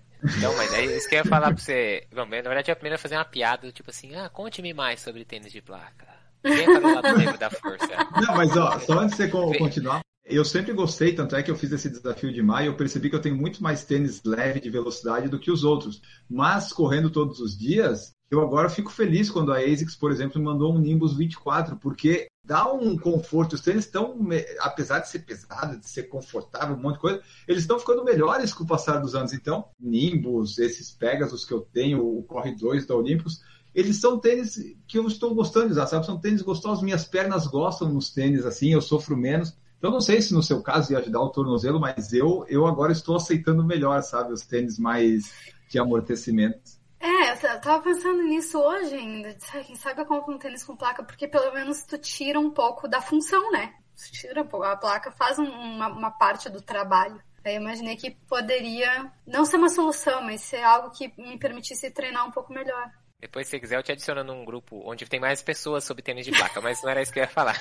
[0.40, 2.06] Não, mas é isso que eu ia falar pra você.
[2.14, 5.24] Bom, na verdade, eu ia primeiro fazer uma piada, tipo assim, ah, conte-me mais sobre
[5.24, 6.06] tênis de placa.
[6.44, 7.88] Vem para o lado negro da força.
[8.20, 11.50] Não, mas ó, só antes de você co- continuar, eu sempre gostei, tanto é que
[11.50, 14.60] eu fiz esse desafio de maio, eu percebi que eu tenho muito mais tênis leve
[14.60, 16.00] de velocidade do que os outros.
[16.28, 20.44] Mas correndo todos os dias, eu agora fico feliz quando a ASICS, por exemplo, me
[20.44, 23.54] mandou um Nimbus 24, porque dá um conforto.
[23.54, 24.16] Os tênis estão,
[24.60, 28.54] apesar de ser pesado, de ser confortável, um monte de coisa, eles estão ficando melhores
[28.54, 29.32] com o passar dos anos.
[29.32, 33.42] Então, Nimbus, esses Pegasus que eu tenho, o Corre 2 da Olympus,
[33.74, 36.06] eles são tênis que eu estou gostando de usar, sabe?
[36.06, 39.56] São tênis gostosos, minhas pernas gostam nos tênis assim, eu sofro menos.
[39.80, 42.92] Então não sei se no seu caso ia ajudar o tornozelo, mas eu, eu agora
[42.92, 45.32] estou aceitando melhor, sabe, os tênis mais
[45.70, 46.78] de amortecimento.
[47.00, 49.34] É, eu tava pensando nisso hoje ainda.
[49.66, 52.86] Quem sabe eu compro um tênis com placa, porque pelo menos tu tira um pouco
[52.86, 53.72] da função, né?
[53.96, 54.66] Tu tira um pouco.
[54.66, 57.18] A placa faz uma, uma parte do trabalho.
[57.42, 61.90] Aí eu imaginei que poderia não ser uma solução, mas ser algo que me permitisse
[61.90, 62.90] treinar um pouco melhor.
[63.20, 66.32] Depois, se quiser, eu te adiciono num grupo onde tem mais pessoas sobre tênis de
[66.32, 67.54] placa, mas não era isso que eu ia falar.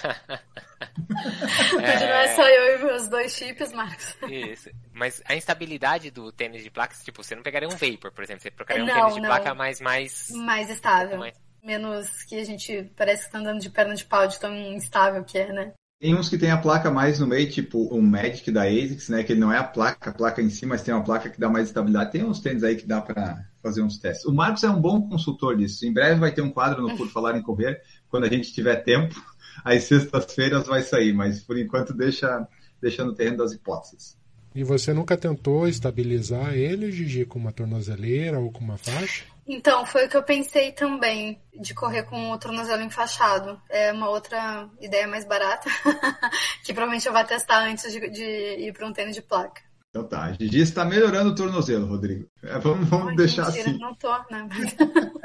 [1.75, 4.15] Onde não é só eu e meus dois chips, Marcos.
[4.29, 4.69] Isso.
[4.93, 8.41] Mas a instabilidade do tênis de placa, tipo, você não pegaria um Vapor, por exemplo,
[8.41, 9.27] você procuraria um Não, tênis de não.
[9.29, 10.29] placa mais, mais...
[10.31, 11.17] Mais estável.
[11.17, 14.55] mais- Menos que a gente parece que tá andando de perna de pau de tão
[14.55, 15.73] instável que é, né?
[15.99, 19.21] Tem uns que tem a placa mais no meio, tipo o Magic da ASICS, né?
[19.21, 21.49] Que não é a placa, a placa em si, mas tem uma placa que dá
[21.49, 22.13] mais estabilidade.
[22.13, 24.25] Tem uns tênis aí que dá para fazer uns testes.
[24.25, 25.85] O Marcos é um bom consultor disso.
[25.85, 28.77] Em breve vai ter um quadro no Por Falar em Correr, quando a gente tiver
[28.77, 29.13] tempo.
[29.65, 32.47] Às sextas-feiras vai sair, mas por enquanto deixa,
[32.81, 34.18] deixa no terreno das hipóteses.
[34.53, 39.25] E você nunca tentou estabilizar ele, Gigi, com uma tornozeleira ou com uma faixa?
[39.47, 43.59] Então, foi o que eu pensei também, de correr com o tornozelo enfaixado.
[43.69, 45.69] É uma outra ideia mais barata,
[46.63, 49.61] que provavelmente eu vou testar antes de, de ir para um tênis de placa.
[49.89, 52.27] Então tá, a Gigi está melhorando o tornozelo, Rodrigo.
[52.43, 53.79] É, vamos vamos Ai, deixar mentira, assim.
[53.79, 54.47] Não tô, né?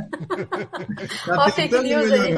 [1.27, 2.35] Tá Ó, fake tentando news aí.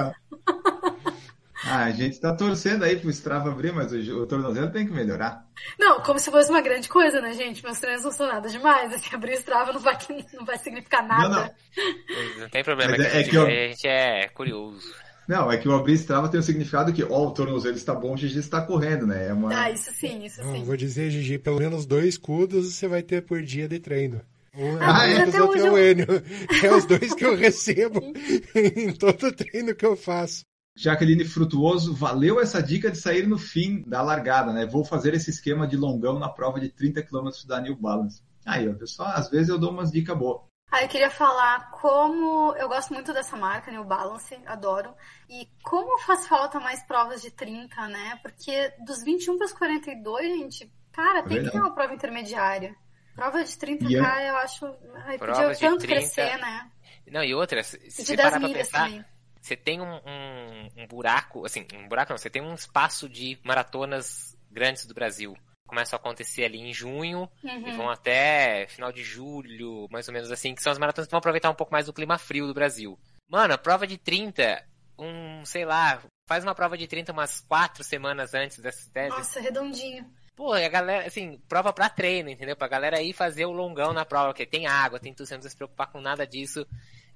[1.64, 4.92] Ah, a gente tá torcendo aí pro Strava abrir, mas o, o tornozelo tem que
[4.92, 5.44] melhorar.
[5.78, 7.64] Não, como se fosse uma grande coisa, né, gente?
[7.64, 8.92] Meus treinos não são nada demais.
[8.92, 9.96] Assim, abrir o Strava não vai,
[10.34, 11.28] não vai significar nada.
[11.28, 12.40] Não, não.
[12.40, 14.28] Não tem problema, Mas é, é- que, é a que gente- eu- a gente é
[14.28, 14.94] curioso.
[15.26, 18.14] Não, é que o abrir Strava tem o significado que, ó, o tornozelo está bom,
[18.14, 19.28] o Gigi está correndo, né?
[19.28, 19.52] É uma...
[19.64, 20.62] Ah, isso sim, isso Não, sim.
[20.62, 24.20] vou dizer, Gigi, pelo menos dois cudos você vai ter por dia de treino.
[24.54, 25.22] Um é Ah, é?
[25.22, 26.06] Até é hoje o eu- Enio.
[26.64, 28.00] É os dois que eu recebo
[28.54, 30.44] em todo treino que eu faço.
[30.76, 34.66] Jaqueline Frutuoso, valeu essa dica de sair no fim da largada, né?
[34.66, 38.22] Vou fazer esse esquema de longão na prova de 30 km da New Balance.
[38.44, 40.42] Aí, ó, pessoal, às vezes eu dou umas dicas boas.
[40.70, 44.92] Ah, eu queria falar como eu gosto muito dessa marca, New Balance, adoro.
[45.30, 48.18] E como faz falta mais provas de 30, né?
[48.22, 51.52] Porque dos 21 para os 42, gente, cara, tem que verdade.
[51.52, 52.74] ter uma prova intermediária.
[53.14, 54.66] Prova de 30k, E é- eu acho.
[55.06, 55.86] Ai, podia tanto 30.
[55.86, 56.68] crescer, né?
[57.10, 59.04] Não, e outra, se de você 10 parar pra milhas pensar, também.
[59.46, 63.38] Você tem um, um, um buraco, assim, um buraco não, você tem um espaço de
[63.44, 65.36] maratonas grandes do Brasil.
[65.68, 67.76] Começam a acontecer ali em junho e Uhum.
[67.76, 71.18] vão até final de julho, mais ou menos assim, que são as maratonas que vão
[71.18, 72.98] aproveitar um pouco mais do clima frio do Brasil.
[73.28, 74.64] Mano, a prova de 30,
[74.98, 79.16] um, sei lá, faz uma prova de 30 umas quatro semanas antes dessa tese.
[79.16, 80.08] Nossa, redondinho.
[80.36, 82.54] Pô, e a galera, assim, prova pra treino, entendeu?
[82.54, 85.40] Pra galera ir fazer o longão na prova, que tem água, tem tudo, você não
[85.40, 86.66] precisa se preocupar com nada disso.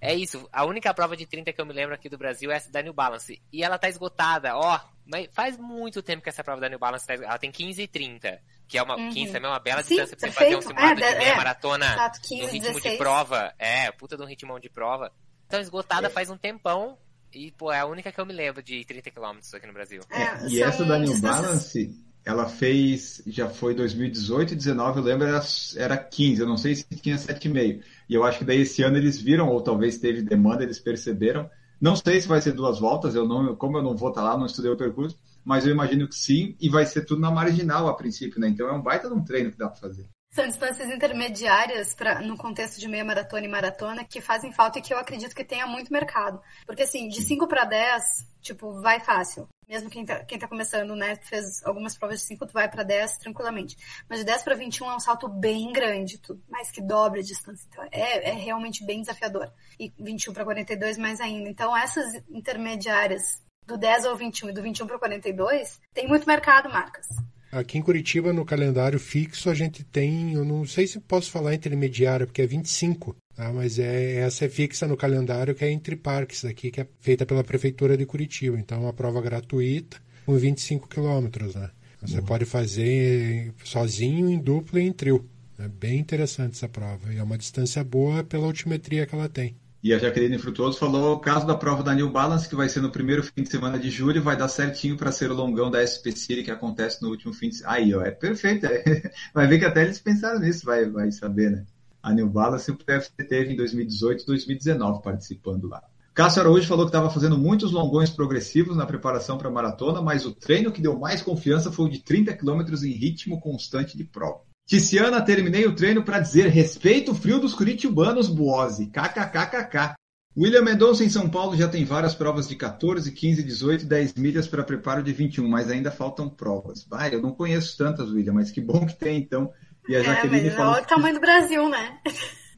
[0.00, 2.56] É isso, a única prova de 30 que eu me lembro aqui do Brasil é
[2.56, 3.40] essa da New Balance.
[3.52, 7.06] E ela tá esgotada, ó, mas faz muito tempo que essa prova da New Balance
[7.06, 7.32] tá esgotada.
[7.34, 9.10] Ela tem 15 e 30, que é uma, Uhum.
[9.10, 11.32] 15 também é uma bela Sim, distância pra você fazer um simulado É, de meia
[11.32, 11.36] é.
[11.36, 12.92] maratona Exato, no 15, ritmo 16.
[12.92, 13.54] de prova.
[13.58, 15.12] É, puta de um ritmão de prova.
[15.46, 16.96] Então esgotada faz um tempão.
[17.32, 20.00] E, pô, é a única que eu me lembro de 30 km aqui no Brasil.
[20.10, 25.04] É, e essa da New distâncias- Balance, ela fez, já foi 2018 e 19, eu
[25.04, 25.40] lembro, era,
[25.76, 27.82] era 15, eu não sei se tinha 7,5.
[28.08, 31.48] E eu acho que daí esse ano eles viram, ou talvez teve demanda, eles perceberam.
[31.80, 34.36] Não sei se vai ser duas voltas, eu não, como eu não vou estar lá,
[34.36, 37.88] não estudei o percurso, mas eu imagino que sim, e vai ser tudo na marginal
[37.88, 38.48] a princípio, né?
[38.48, 40.06] Então é um baita de um treino que dá para fazer.
[40.32, 44.82] São distâncias intermediárias pra, no contexto de meia maratona e maratona que fazem falta e
[44.82, 46.40] que eu acredito que tenha muito mercado.
[46.64, 48.04] Porque assim, de 5 para 10,
[48.40, 49.48] tipo, vai fácil.
[49.68, 52.84] Mesmo quem tá, quem tá começando, né, fez algumas provas de 5, tu vai para
[52.84, 53.76] 10 tranquilamente.
[54.08, 57.24] Mas de 10 para 21 é um salto bem grande, tu, mais que dobra a
[57.24, 57.66] distância.
[57.68, 59.52] Então é, é realmente bem desafiador.
[59.80, 61.48] E 21 para 42 mais ainda.
[61.48, 66.68] Então essas intermediárias do 10 ao 21 e do 21 para 42, tem muito mercado,
[66.68, 67.06] marcas.
[67.52, 71.54] Aqui em Curitiba, no calendário fixo, a gente tem, eu não sei se posso falar
[71.54, 73.52] intermediária, porque é 25, tá?
[73.52, 77.26] mas é, essa é fixa no calendário, que é entre parques aqui, que é feita
[77.26, 78.58] pela Prefeitura de Curitiba.
[78.58, 81.70] Então, é uma prova gratuita com 25 quilômetros, né?
[82.02, 85.28] Você pode fazer sozinho, em dupla e em trio.
[85.58, 87.12] É bem interessante essa prova.
[87.12, 89.54] E é uma distância boa pela altimetria que ela tem.
[89.82, 92.82] E a Jaqueline Frutuoso falou o caso da prova da New Balance, que vai ser
[92.82, 95.80] no primeiro fim de semana de julho, vai dar certinho para ser o longão da
[95.80, 97.76] SP City que acontece no último fim de semana.
[97.76, 98.66] Aí, ó, é perfeito.
[98.66, 99.10] é.
[99.32, 101.64] Vai ver que até eles pensaram nisso, vai, vai saber, né?
[102.02, 105.82] A New Balance o PFC teve em 2018 e 2019 participando lá.
[106.12, 110.26] Cássio Araújo falou que estava fazendo muitos longões progressivos na preparação para a maratona, mas
[110.26, 114.04] o treino que deu mais confiança foi o de 30 quilômetros em ritmo constante de
[114.04, 114.49] prova.
[114.70, 118.86] Ticiana, terminei o treino para dizer respeito o frio dos curitibanos, Buose.
[118.86, 119.96] KKKKK.
[120.38, 124.46] William Mendonça em São Paulo já tem várias provas de 14, 15, 18, 10 milhas
[124.46, 126.86] para preparo de 21, mas ainda faltam provas.
[126.88, 129.52] Vai, eu não conheço tantas, William, mas que bom que tem então.
[129.88, 130.58] E a é, Jaqueline mas.
[130.60, 131.98] Olha o tamanho do Brasil, né?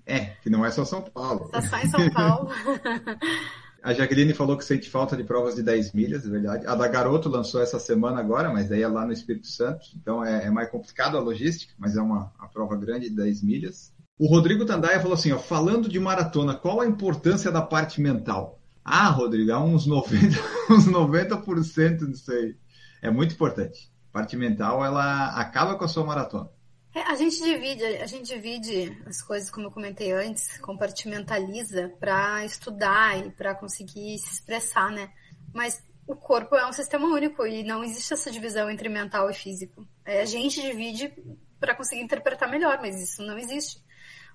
[0.05, 1.49] É, que não é só São Paulo.
[1.49, 2.51] Tá só em São Paulo.
[3.83, 6.67] a Jaqueline falou que sente falta de provas de 10 milhas, é verdade.
[6.67, 10.25] A da Garoto lançou essa semana agora, mas daí é lá no Espírito Santo, então
[10.25, 13.93] é, é mais complicado a logística, mas é uma, prova grande de 10 milhas.
[14.17, 18.61] O Rodrigo Tandaia falou assim, ó, falando de maratona, qual a importância da parte mental?
[18.85, 20.39] Ah, Rodrigo, há uns 90%,
[20.71, 22.55] uns 90% disso aí.
[23.01, 23.91] É muito importante.
[24.11, 26.49] A parte mental, ela acaba com a sua maratona.
[26.95, 32.45] É, a gente divide, a gente divide as coisas, como eu comentei antes, compartimentaliza para
[32.45, 35.11] estudar e para conseguir se expressar, né?
[35.55, 39.35] Mas o corpo é um sistema único e não existe essa divisão entre mental e
[39.35, 39.87] físico.
[40.05, 41.15] É, a gente divide
[41.59, 43.83] para conseguir interpretar melhor, mas isso não existe.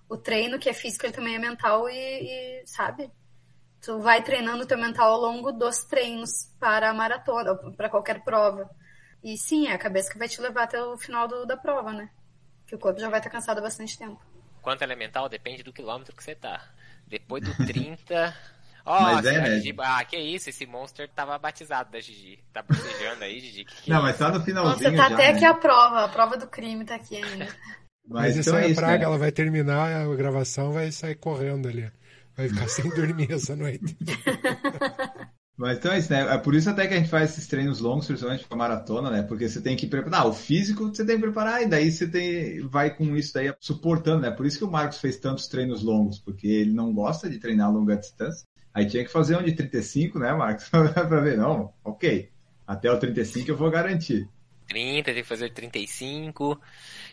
[0.10, 3.12] O treino que é físico, ele também é mental e, e sabe?
[3.82, 8.24] Tu vai treinando o teu mental ao longo dos treinos para a maratona, para qualquer
[8.24, 8.68] prova.
[9.24, 11.94] E sim, é a cabeça que vai te levar até o final do, da prova,
[11.94, 12.10] né?
[12.68, 14.20] Que o corpo já vai estar cansado há bastante tempo.
[14.62, 16.62] Quanto elemental depende do quilômetro que você tá.
[17.08, 18.36] Depois do 30.
[18.86, 19.60] Ó, oh, é?
[19.60, 19.76] Gigi...
[19.80, 22.40] Ah, que isso, esse monster tava batizado da Gigi.
[22.54, 23.66] Tá bocejando aí, Gigi.
[23.66, 24.78] Que que não, mas tá no finalzinho.
[24.78, 25.38] Você tá já, até né?
[25.38, 27.48] aqui a prova, a prova do crime tá aqui ainda.
[28.10, 29.04] Mas, mas então é, é isso, praga, né?
[29.04, 31.92] ela vai terminar a gravação, vai sair correndo ali.
[32.38, 33.98] Vai ficar sem dormir essa noite.
[35.58, 36.36] Mas então é isso, né?
[36.36, 39.24] É por isso até que a gente faz esses treinos longos, principalmente para maratona, né?
[39.24, 40.28] Porque você tem que preparar.
[40.28, 44.22] O físico você tem que preparar e daí você tem, vai com isso daí suportando,
[44.22, 44.30] né?
[44.30, 47.68] Por isso que o Marcos fez tantos treinos longos, porque ele não gosta de treinar
[47.68, 48.48] a longa distância.
[48.72, 50.70] Aí tinha que fazer um de 35, né, Marcos?
[50.70, 52.30] para ver, não, ok.
[52.68, 54.30] Até o 35 eu vou garantir.
[54.68, 56.62] 30, tem que fazer 35.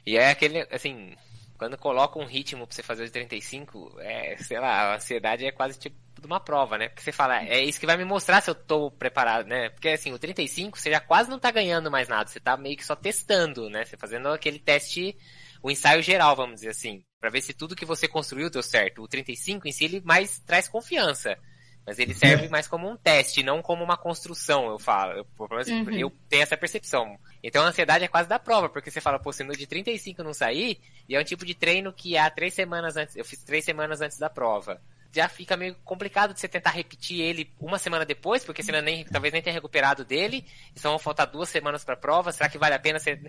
[0.05, 1.15] E é aquele, assim,
[1.57, 5.53] quando coloca um ritmo pra você fazer os 35, é, sei lá, a ansiedade é
[5.53, 6.89] quase tipo de uma prova, né?
[6.89, 9.69] Porque você fala, é isso que vai me mostrar se eu tô preparado, né?
[9.69, 12.77] Porque assim, o 35 você já quase não tá ganhando mais nada, você tá meio
[12.77, 13.85] que só testando, né?
[13.85, 15.17] Você fazendo aquele teste,
[15.63, 19.03] o ensaio geral, vamos dizer assim, para ver se tudo que você construiu deu certo.
[19.03, 21.39] O 35 em si ele mais traz confiança.
[21.87, 25.13] Mas ele serve mais como um teste, não como uma construção, eu falo.
[25.13, 25.91] Eu, uhum.
[25.91, 27.19] eu tenho essa percepção.
[27.43, 30.23] Então a ansiedade é quase da prova, porque você fala, pô, se no de 35
[30.23, 33.45] não sair, e é um tipo de treino que há três semanas antes, eu fiz
[33.45, 34.81] três semanas antes da prova
[35.15, 39.05] já fica meio complicado de você tentar repetir ele uma semana depois, porque você nem,
[39.05, 40.45] talvez nem tenha recuperado dele,
[40.75, 43.21] e só vão faltar duas semanas pra prova, será que vale a pena você...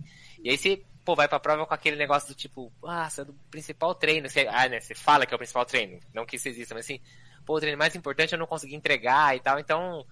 [0.43, 3.33] E aí você, pô, vai pra prova com aquele negócio do tipo, ah, é do
[3.51, 6.49] principal treino, você, ah, né, você fala que é o principal treino, não que isso
[6.49, 6.99] exista, mas assim,
[7.45, 10.05] pô, o treino mais importante eu não consegui entregar e tal, então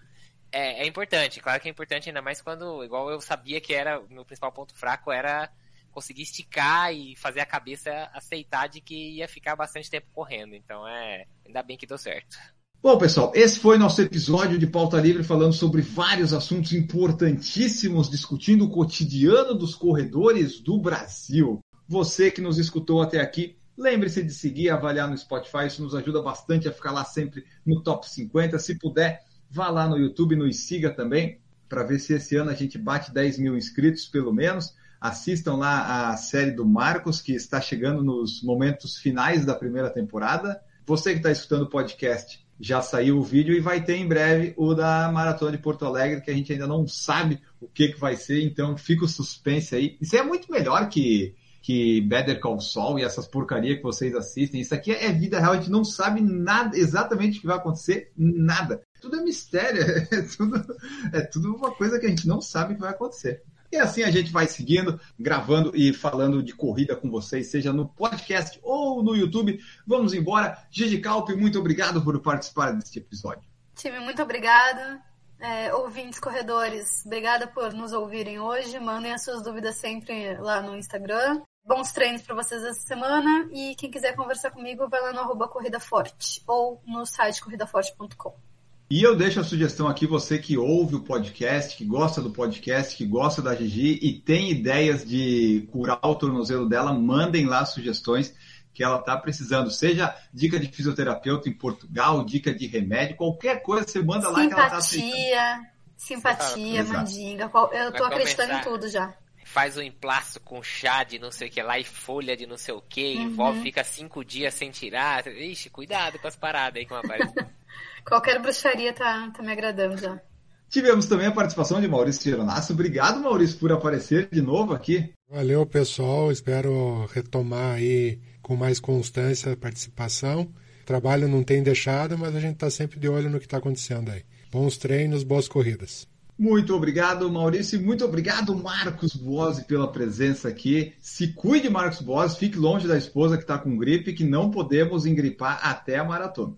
[0.51, 3.99] é, é importante, claro que é importante ainda mais quando, igual eu sabia que era,
[3.99, 5.49] o meu principal ponto fraco era
[5.93, 10.55] conseguir esticar e fazer a cabeça aceitar de que ia ficar bastante tempo correndo.
[10.55, 11.25] Então é.
[11.45, 12.37] Ainda bem que deu certo.
[12.81, 18.65] Bom, pessoal, esse foi nosso episódio de Pauta Livre falando sobre vários assuntos importantíssimos, discutindo
[18.65, 21.61] o cotidiano dos corredores do Brasil.
[21.87, 26.21] Você que nos escutou até aqui, lembre-se de seguir, avaliar no Spotify, isso nos ajuda
[26.21, 28.59] bastante a ficar lá sempre no top 50.
[28.59, 31.39] Se puder, vá lá no YouTube, nos siga também,
[31.69, 34.75] para ver se esse ano a gente bate 10 mil inscritos, pelo menos.
[35.03, 40.61] Assistam lá a série do Marcos, que está chegando nos momentos finais da primeira temporada.
[40.85, 44.53] Você que está escutando o podcast, já saiu o vídeo e vai ter em breve
[44.55, 47.99] o da Maratona de Porto Alegre, que a gente ainda não sabe o que, que
[47.99, 49.97] vai ser, então fica o suspense aí.
[49.99, 54.61] Isso é muito melhor que, que Better Call Saul e essas porcarias que vocês assistem.
[54.61, 58.09] Isso aqui é vida real, a gente não sabe nada, exatamente o que vai acontecer,
[58.15, 58.81] nada.
[59.01, 60.77] Tudo é mistério, é tudo,
[61.11, 63.43] é tudo uma coisa que a gente não sabe o que vai acontecer.
[63.73, 67.89] E assim a gente vai seguindo, gravando e falando de corrida com vocês, seja no
[67.89, 69.59] podcast ou no YouTube.
[69.87, 70.63] Vamos embora.
[70.69, 73.41] Gigi Calpe, muito obrigado por participar deste episódio.
[73.73, 75.01] Time, muito obrigado.
[75.39, 78.79] É, ouvintes corredores, obrigada por nos ouvirem hoje.
[78.79, 81.41] Mandem as suas dúvidas sempre lá no Instagram.
[81.65, 83.49] Bons treinos para vocês essa semana.
[83.51, 88.52] E quem quiser conversar comigo, vai lá no arroba Corrida Forte ou no site corridaforte.com.
[88.93, 92.95] E eu deixo a sugestão aqui, você que ouve o podcast, que gosta do podcast,
[92.95, 98.35] que gosta da Gigi e tem ideias de curar o tornozelo dela, mandem lá sugestões
[98.71, 99.71] que ela está precisando.
[99.71, 104.55] Seja dica de fisioterapeuta em Portugal, dica de remédio, qualquer coisa você manda lá simpatia,
[104.55, 105.65] que ela está Simpatia,
[105.97, 107.51] simpatia, mandinga.
[107.71, 109.11] Eu estou acreditando em tudo já.
[109.43, 112.59] Faz um emplasto com chá de não sei o que lá e folha de não
[112.59, 113.23] sei o que, uhum.
[113.23, 115.25] envolve, fica cinco dias sem tirar.
[115.25, 117.43] Ixi, cuidado com as paradas aí que aparecem.
[118.05, 120.21] Qualquer bruxaria tá, tá me agradando já.
[120.69, 122.73] Tivemos também a participação de Maurício Geronasso.
[122.73, 125.13] Obrigado, Maurício, por aparecer de novo aqui.
[125.29, 126.31] Valeu, pessoal.
[126.31, 130.51] Espero retomar aí com mais constância a participação.
[130.83, 134.09] trabalho não tem deixado, mas a gente está sempre de olho no que está acontecendo
[134.09, 134.23] aí.
[134.51, 136.07] Bons treinos, boas corridas.
[136.37, 137.79] Muito obrigado, Maurício.
[137.79, 140.93] Muito obrigado, Marcos Bose, pela presença aqui.
[140.99, 142.37] Se cuide, Marcos Bose.
[142.37, 146.55] Fique longe da esposa que está com gripe, que não podemos engripar até a maratona.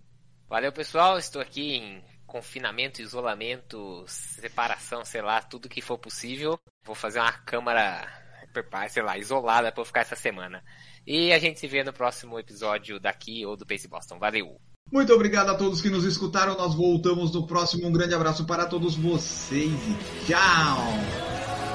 [0.47, 1.17] Valeu, pessoal.
[1.17, 6.59] Estou aqui em confinamento, isolamento, separação, sei lá, tudo que for possível.
[6.83, 8.07] Vou fazer uma câmara,
[8.89, 10.63] sei lá, isolada para ficar essa semana.
[11.05, 14.19] E a gente se vê no próximo episódio daqui ou do Pace Boston.
[14.19, 14.59] Valeu!
[14.91, 16.55] Muito obrigado a todos que nos escutaram.
[16.55, 17.87] Nós voltamos no próximo.
[17.87, 21.74] Um grande abraço para todos vocês e tchau!